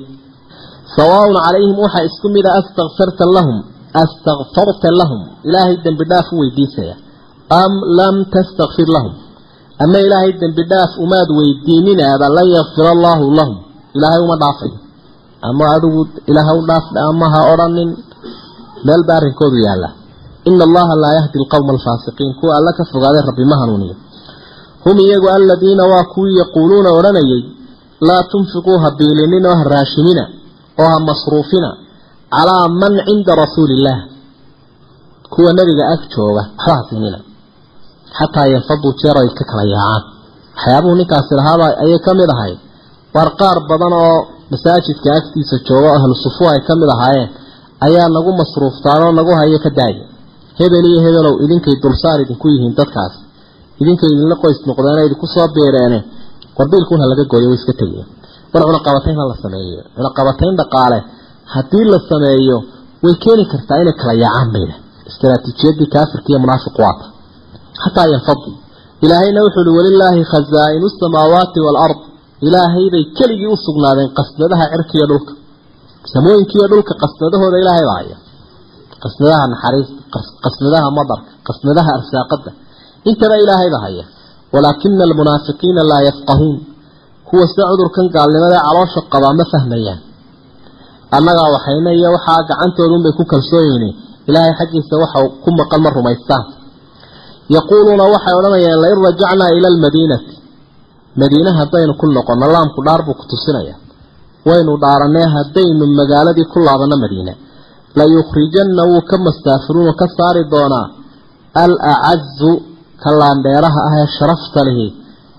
[0.96, 3.58] sawaaun calayhim waxaa isku mid a astakfarta lahum
[4.02, 5.20] astakfarta lahum.
[5.48, 6.94] Ilaahay dembi dhaaf u weydiisaya.
[7.62, 9.14] Am lam tastakfir lahum?
[9.84, 13.56] Ama ilaahay dembi dhaaf umaad weydiininaaba lan yakfir allaahu lahum?
[13.96, 14.76] Ilaahay uma dhaafayo
[15.48, 17.90] ama adigu ilaaha u dhaaf ama ha odhanin
[18.86, 19.88] meel baa arrinkoodu yaalla
[20.48, 23.94] ina allaha laa yahdi alqowma alfaasiqiin kuwa alla ka fogaaday rabbi ma hanuuniyo
[24.84, 27.42] hum iyagu aladiina waa kuwii yaquuluuna odhanayay
[28.08, 30.24] laa tunfiquu ha biilinin oo ha raashimina
[30.82, 31.70] oo ha masruufina
[32.36, 34.00] calaa man cinda rasuuli illaah
[35.32, 37.18] kuwa nebiga ag jooga waxba ha siinina
[38.18, 40.02] xataa yanfaduu jeer ay ka kala yaacaan.
[40.56, 42.58] Waxyaabuhu ninkaasi lahaaba ayay ka mid ahayd
[43.14, 44.16] waar qaar badan oo
[44.52, 47.28] masaajidka agtiisa jooga oo ahlu sufu ay ka mid ahaayeen
[47.86, 50.04] ayaa nagu masruuftaanoo nagu hayo ka daaya
[50.58, 53.14] hebel iyo hebelow idinkay dulsaar idinku yihiin dadkaas.
[53.82, 55.98] Idinkay idinla qoys noqdeene idinku soo beereene
[56.58, 58.06] warbiilkuun ha laga gooyo way iska tegeen
[58.52, 60.98] war cunaqabatayn la sameeyo cunaqabatayn dhaqaale.
[61.54, 62.56] Haddii la sameeyo
[63.04, 64.74] way keeni kartaa inay kala yaacaan bayda
[65.10, 67.04] istaraatiijiyadii kaafirka iyo munaafiqu waata.
[67.82, 68.50] Xataa yanfadu
[69.04, 71.98] ilaahayna wuxuu uhi walilaahi khazaa'inu samaawaati waalard
[72.46, 75.32] ilaahaybay keligii u sugnaadeen qasnadaha cirkiiyo dhulka.
[76.12, 78.16] Samooyinkiiyo dhulka qasnadahooda ilaahay baa haya
[79.02, 82.50] qasnadaha naxariista qasnadaha madarka qasnadaha arsaaqada
[83.10, 84.04] intaba ilaahayba haya
[84.54, 86.56] walaakina almunaafiqiina laa yafqahuun.
[87.28, 90.00] Kuwa sida cudurkan gaalnimada caloosha qabaa ma fahmayaan.
[91.16, 93.84] Annagaa waxayna iyo waxaa gacantoodunbay ku kalsooyihiin
[94.28, 96.44] ilaahay xaggiisa waxa ku maqan ma rumaystaan.
[97.56, 100.32] Yaquuluuna waxay odhanayaan lain rajacnaa ila almadiinati.
[101.20, 103.74] Madiine haddaynu ku noqono laamku dhaar buu ku tusinaya.
[104.48, 107.32] Waynu dhaaranee haddaynu magaaladii ku laabanno madiine
[107.98, 110.86] layukhrijanna wuu ka mastaafiruunu ka saari doonaa.
[111.64, 112.52] Al acazu
[113.02, 114.86] ka laandheeraha ah ee sharafta lihi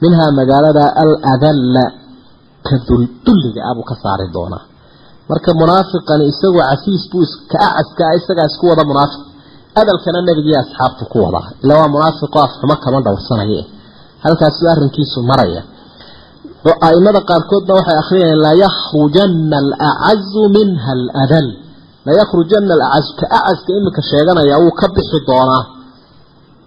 [0.04, 1.86] minhaa magaalada al adalla
[2.68, 4.64] ka duldulliga ah buu ka saari doonaa.
[5.30, 9.22] Marka munaafiqani isagoo casiis buu ka acaska ah isagaa isku wada munaafiq
[9.82, 11.48] adalkana nebigii asxaabtu ku wadaa.
[11.64, 13.62] Ila waa munaafiqo afxumo kama dhowrsanaye
[14.24, 15.62] halkaasuu arrinkiisu maraya.
[16.88, 21.48] Aimada qaarkoodna waxay akhriyayeen layakrujana alacazu minha aladal
[22.08, 25.64] layakrujana alacazu ka acaska iminka sheeganaya wuu ka bixi doonaa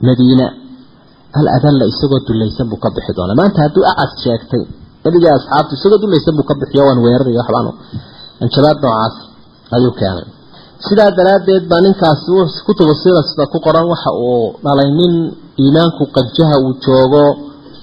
[0.07, 0.47] madiina
[1.39, 4.63] aladalla isagoo dulaysan buu ka bixi doonaa maanta hadduu acas sheegtay
[5.05, 7.67] nabiga asxaabtu isagoo dulaysan buu ka bixiyo waan weeraraya waxbaan
[8.45, 9.15] anjabaad noocaas
[9.77, 10.27] ayuu keenay
[10.87, 12.31] sidaa daraaddeed baa ninkaasi
[12.67, 15.13] kutubu sira sida ku qoran waxa uu dhalay nin
[15.63, 17.25] iimaanku qanjaha uu joogo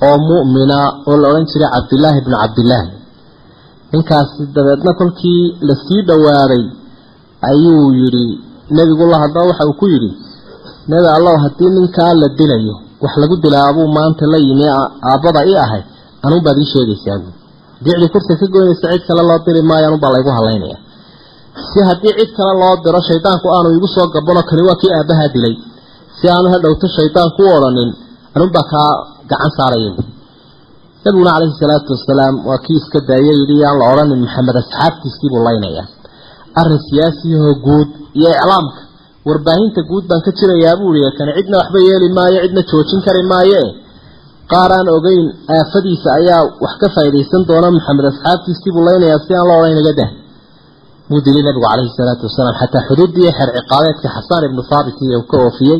[0.08, 0.80] oo mu'mina
[1.10, 2.90] oo la odhan jiray cabdillaahi bnu cabdillaahi
[3.94, 6.64] ninkaasi dabeedna kolkii la sii dhowaaday
[7.50, 8.26] ayuu yidhi
[8.78, 10.12] nebigula haddaba waxa uu ku yidhi
[10.92, 14.66] nebi allow haddii ninkaa la dilayo wax lagu dilaabuu maanta la yimi
[15.10, 15.82] aabbada i ahay
[16.26, 17.18] anuunbaad ii sheegaysaa
[17.86, 20.78] dicdii kursi ka goynaysa cid kale loo diri maayo anuunbaa laygu hadlaynaya
[21.70, 25.30] si haddii cid kale loo diro shaydaanku aanu igu soo gabano kani waa kii aabbahaa
[25.36, 25.56] dilay.
[26.18, 27.90] Si aanu hadhowto shaydaanku u odhanin
[28.36, 28.90] anuunbaa kaa
[29.32, 29.92] gacan saaraya
[31.04, 35.44] nabiguna calayhi salaatu wasalaam waa kii iska daaya yidhi yaan la odhanin maxamed asxaabtiisii buu
[35.48, 35.86] laynayaa
[36.60, 37.90] arrin siyaasiyahoo guud
[38.20, 38.80] iyo iclaamka.
[39.28, 43.24] Warbaahinta guud baan ka jirayaa buu ihi kani cidna waxba yeeli maayo cidna joojin kari
[43.34, 43.62] maaye.
[44.52, 45.26] Qaar aan ogeyn
[45.58, 49.94] aafadiisa ayaa wax ka faa'iidaysan doona maxamed asxaabtiisii buu laynayaa si aan la odhan inaga
[50.00, 50.10] dah
[51.10, 55.36] muu dilay nabigu calayhi salaatu wasalaam xataa xuduuddii xeer ciqaabeedka xasaan ibnu thaabit uu ka
[55.46, 55.78] oofiyey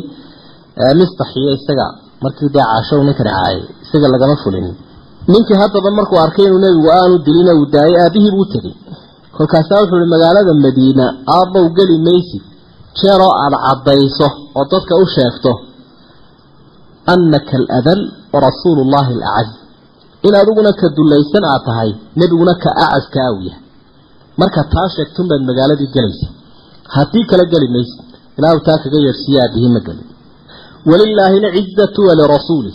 [1.00, 1.86] mistaxiyo isaga
[2.24, 4.66] markii dee caasho uu ninkani caayay isaga lagama fulin.
[5.32, 8.74] Ninkii haddaba markuu arkay inuu nebigu aanu dilina uu daayay aabihii buu tegey
[9.36, 11.04] kolkaasaa wuxuu ihi magaalada madiina
[11.36, 12.42] aabbow geli maysid.
[13.00, 14.26] Jeeroo aada caddayso
[14.58, 15.50] oo dadka u sheegto
[17.14, 18.00] annaka aladal
[18.32, 19.48] wa rasuulu llahi alacaz
[20.26, 23.62] in adiguna ka dullaysan aad tahay nebiguna ka acaskaa uu yahay.
[24.40, 26.26] Marka taa sheegtunbaad magaaladii gelaysa.
[26.96, 28.00] Haddii kala geli maysid
[28.38, 30.06] ilaahu taa kaga yeerhsiiye aabihii ma gelin.
[30.90, 32.74] Walilaahi alcizatu walirasuulih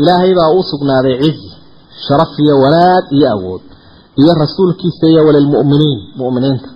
[0.00, 1.48] ilaahay baa uu sugnaaday cizi
[2.06, 3.62] sharaf iyo wanaag iyo awood
[4.20, 6.68] iyo rasuulkiisa iyo walilmu'miniin mu'miniinta.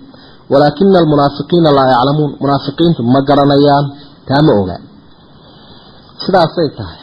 [0.51, 2.31] Walaakina almunaafiqiina laa yaclamuun.
[2.41, 3.85] Munaafiqiintu ma garanayaan
[4.27, 4.81] taa ma ogaa
[6.23, 6.99] sidaasay tahay.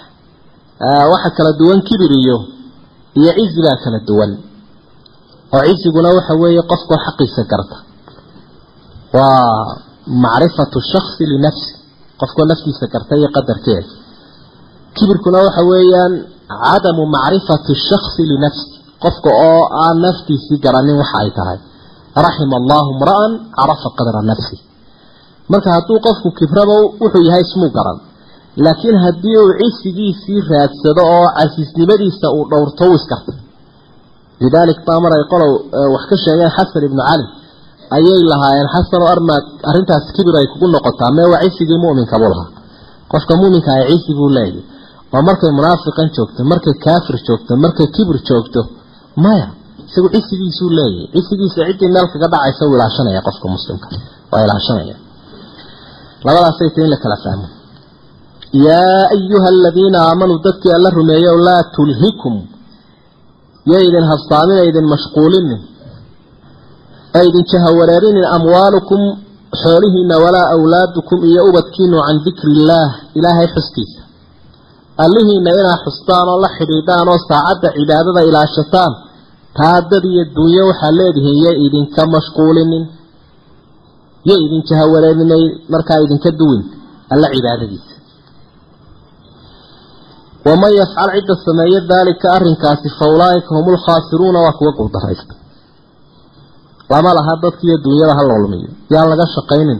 [1.12, 2.37] Waxa kala duwan kibir iyo
[3.20, 4.30] iyo cizi baa kala duwan.
[5.55, 7.76] Oo ciziguna waxa weeye qofkoo xaqiisa garta.
[9.12, 9.76] Waa
[10.24, 11.70] macrifatu shaksi linafsi
[12.20, 13.91] qofkoo naftiisa garta iyo qadarkeeda.
[14.97, 16.12] Kibirkuna waxa weeyaan
[16.64, 21.59] cadamu macrifati shaksi linafsi qofka oo aan naftiisii garanin waxa ay tahay.
[22.26, 24.57] Raxima allahu mra'an carafa qadra nafsi.
[25.53, 27.98] Marka hadduu qofku kibraba wuxuu yahay ismuu garan.
[28.64, 33.36] Laakiin haddii uu cisigiisii raadsado oo casiisnimadiisa uu dhowrto u iskartay
[34.42, 35.53] lidaalik baa mar ay qolow
[35.94, 37.24] wax ka sheegeen xasan ibnu cali
[37.96, 42.48] ayay lahaayeen xasanoo armaad arrintaas kibir ay kugu noqotaa mee waa cisigii mu'minka buu lahaa?
[43.12, 44.61] Qofka mu'minka ah cisi buu leeyahy
[45.14, 48.61] oo markay munaafiqan joogto markay kaafir joogto markay kibir joogto
[49.16, 49.46] maya
[49.88, 53.88] isagu cisigiisuu leeyahy cisigiisa ciddii meel kaga dhacaysa uu ilaashanaya qofka muslimka.
[54.32, 54.96] Waa ilaashanaya.
[56.24, 57.46] Labadaasay tahy in la kala fahmo.
[58.66, 62.34] Yaa ayuha aladiina aamanuu dadkii alla rumeeyo laa tulhikum
[63.72, 65.60] yaydin habsaamin idin mashquulinin
[67.20, 69.00] aydin jahawareerinin amwaalukum
[69.62, 74.00] xoolihiina walaa awlaadukum iyo ubadkiinu can dikri illaah ilaahay xuskiisa
[75.05, 78.93] allihiina inaa xustaan oo la xidhiidhaan oo saacadda cibaadada ilaashataan?
[79.59, 82.84] Taa dad iyo dunyo waxaa leedihiin yo idinka mashquulinin
[84.28, 86.62] yo idin jahawareerinay markaa idinka duwin
[87.12, 87.95] alla cibaadadiisa.
[90.47, 95.34] Waman yafcal cidda sameeya daalika arrinkaasi fa ulaaika hum lkhaasiruuna waa kuwa guuldaraysta
[96.90, 98.68] lama laha dadkiiyo dunyada ha loolmiyo.
[98.93, 99.78] Yaan laga shaqaynin.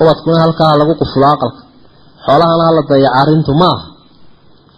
[0.00, 1.62] Ubadkuna halkaa ha lagu qufulo aqalka
[2.26, 3.70] xoolahana hala dayaca arrintu ma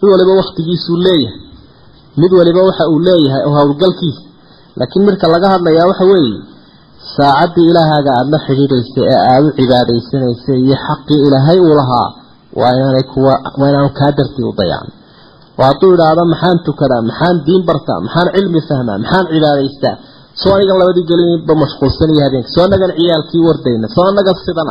[0.03, 1.39] mid waliba wakhtigiisuu leeyahay
[2.21, 4.21] mid waliba waxa uu leeyahay oo howlgalkiisa
[4.79, 6.37] laakiin midka laga hadlayaa waxa weeye
[7.17, 12.07] saacaddii ilaahaaga aada la xidhiidhaysa ee aada u cibaadaysanaysa iyo xaqii ilaahay uu lahaa
[12.61, 14.89] waa inaanay kuwa waa inaanu kaa dartii u dayacan
[15.59, 19.95] oo hadduu idhaahdo maxaan tukadaa maxaan diin bartaa maxaan cilmi fahmaa maxaan cibaadaystaa?
[20.41, 24.69] Soo anigan labadii gelinba mashquulsaniyo habeenka soo anagan ciyaalkii wardayna soo anagan sidan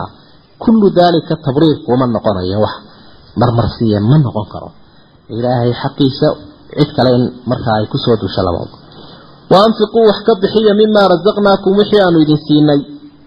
[0.64, 2.74] kullu daalika tabriirku uma noqonayo wax
[3.40, 4.68] marmarsiiya ma noqon karo
[5.36, 6.28] ilaahay xaqiisa
[6.78, 7.12] cid kale
[7.50, 8.60] markaa ay ku soo dusho laba
[9.52, 12.80] wa anfiquu wax ka bixiya mimaa rasaqnaakum wixii aanu idin siinay.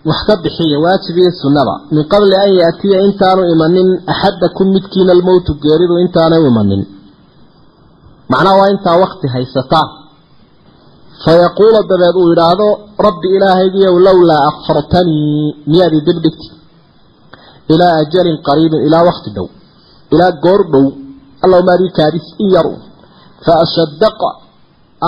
[0.10, 5.52] Wax ka bixiya waajib iyo sunnaba min qabli an yaatiya intaanu imanin axadakum midkiina almowtu
[5.64, 6.82] geeridu intaanay imanin.
[8.32, 9.90] Macnaha waa intaa wakti haysataan
[11.24, 12.68] fayaquula dabeed uu yidhaahdo
[13.08, 16.48] rabbi ilaahaygiiyow lowlaa akfartanii miyaad i dibdhigti
[17.74, 19.48] ilaa ajalin qariibin ilaa wakti dhow.
[20.14, 20.86] Ilaa goor dhow
[21.46, 22.74] allaw maadii kaadis in yaru.
[23.46, 24.30] Fa ashadaqa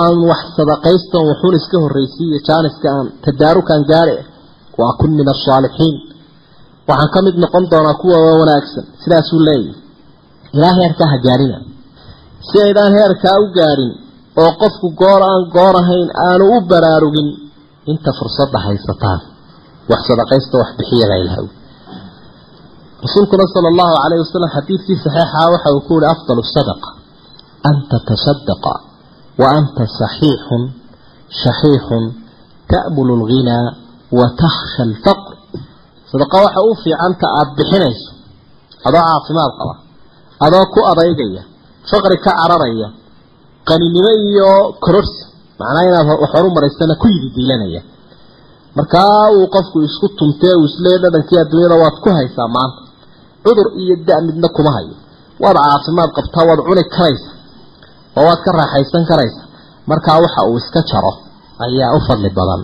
[0.02, 4.16] aan wax sadaqaystan wuxuun iska horraysiiyo jaaniska aan tadaarukaan gaare
[4.80, 5.96] waa kun min asaalixiin
[6.88, 9.74] waxaan ka mid noqon doonaa kuwa wanaagsan sidaasuu leeyahy
[10.54, 11.58] ilaa heerkaa ha gaarina.
[12.48, 13.92] Si aydaan heerkaa u gaadhin
[14.42, 16.44] oo qofku goor aan goor ahayn aanu
[23.04, 26.88] rasuulkuna sala allahu calayhi wasalam xadiidkii saxiixa waxa uu ku yihi afdalu sadaqa
[27.68, 28.72] an tatasadaqa
[29.40, 30.62] wa anta saxiixun
[31.42, 32.04] shaxiixun
[32.72, 33.66] ta'mulu alghinaa
[34.18, 35.32] wa takhsha alfaqr.
[36.12, 38.10] Sadaqa waxa u fiicanta aada bixinayso
[38.88, 39.74] adoo caafimaad qaba
[40.46, 41.42] adoo ku adaygaya
[41.90, 42.88] faqri ka cararaya
[43.68, 44.50] qaninimo iyo
[44.84, 45.22] kororsi
[45.60, 47.80] macnaa inaad wax horu maraysana ku yidi diilanaya.
[48.76, 52.80] Markaa uu qofku isku tumtee uu isleeya dhadhankii adduunyada waad ku haysaa maanta
[53.44, 54.94] cudur iyo da midna kuma hayo.
[55.42, 57.30] Waad caafimaad qabtaa waad cuni karaysa
[58.18, 59.40] oo waad ka raaxaysan karaysa.
[59.90, 61.12] Markaa waxa uu iska jaro
[61.64, 62.62] ayaa u fadli badan.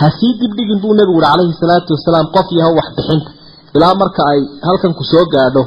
[0.00, 3.30] Ha sii dibdhigin buu nebigu uhi calayhi salaatu wasalaam qof yahow waxbixinta
[3.76, 5.62] ilaa marka ay halkan ku soo gaadho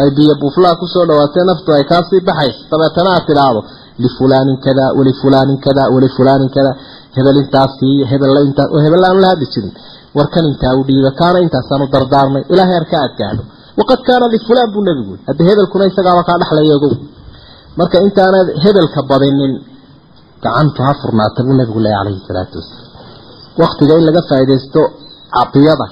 [0.00, 3.60] ay biyo buuflaha ku soo dhawaatee naftu ay kaasii baxayso dabeetana aad tidhaahdo
[4.04, 6.72] lifulaanin kada walifulaanin kada walifulaanin kada.
[7.16, 8.40] Hebel intaas siiyo hebella
[8.74, 9.72] oo hebel aan la hadli jirin
[10.18, 13.42] warkan intaa u dhiiba kaana intaasaanu dardaarnay ilaa heerka aad gaadho
[13.80, 16.94] waqad kaana lifulaan buu nebigu yii hadda hebelkuna isagaaba kaa dhexlaya ogow.
[17.78, 19.52] Marka intaanad hebelka badinin
[20.44, 22.88] gacantu ha furnaata buu nebigu leeya calayhi salaatu wasalaam.
[23.62, 24.80] Waktiga in laga faaidaysto
[25.36, 25.86] cadiyada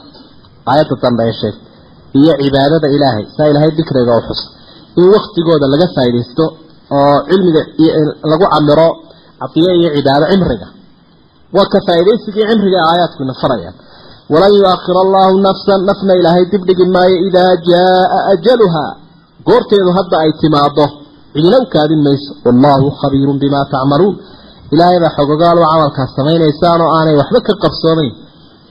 [0.71, 1.57] aayadda dambe ee sheeg
[2.21, 4.41] iyo cibaadada ilaahay saa ilaahay dikriga u xus
[5.01, 6.45] in waktigooda laga faaidaysto
[6.97, 7.63] oo cilmiga
[8.33, 8.89] lagu camiro
[9.41, 10.69] cadiyo iyo cibaado cimriga.
[11.57, 13.77] Waa ka faaidaysigii cimriga ee farayaan
[14.33, 18.85] walan yu-akhir allahu nafsan nafna ilaahay dibdhigi maayo idaa jaaa ajaluha
[19.49, 20.87] goorteedu hadda ay timaado
[21.35, 24.15] cidina u kaadin mayso wallaahu khabiirun bimaa tacmaluun
[24.75, 28.13] ilaahay baa xogogaal u camalkaas samaynaysaan oo aanay waxba ka qabsoomayn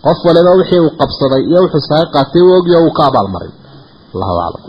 [0.05, 3.51] qof waliba wixii uu qabsaday iyo wuxuu saga qaatay u ogyo uu ka abaalmaray
[4.13, 4.63] allahu aclam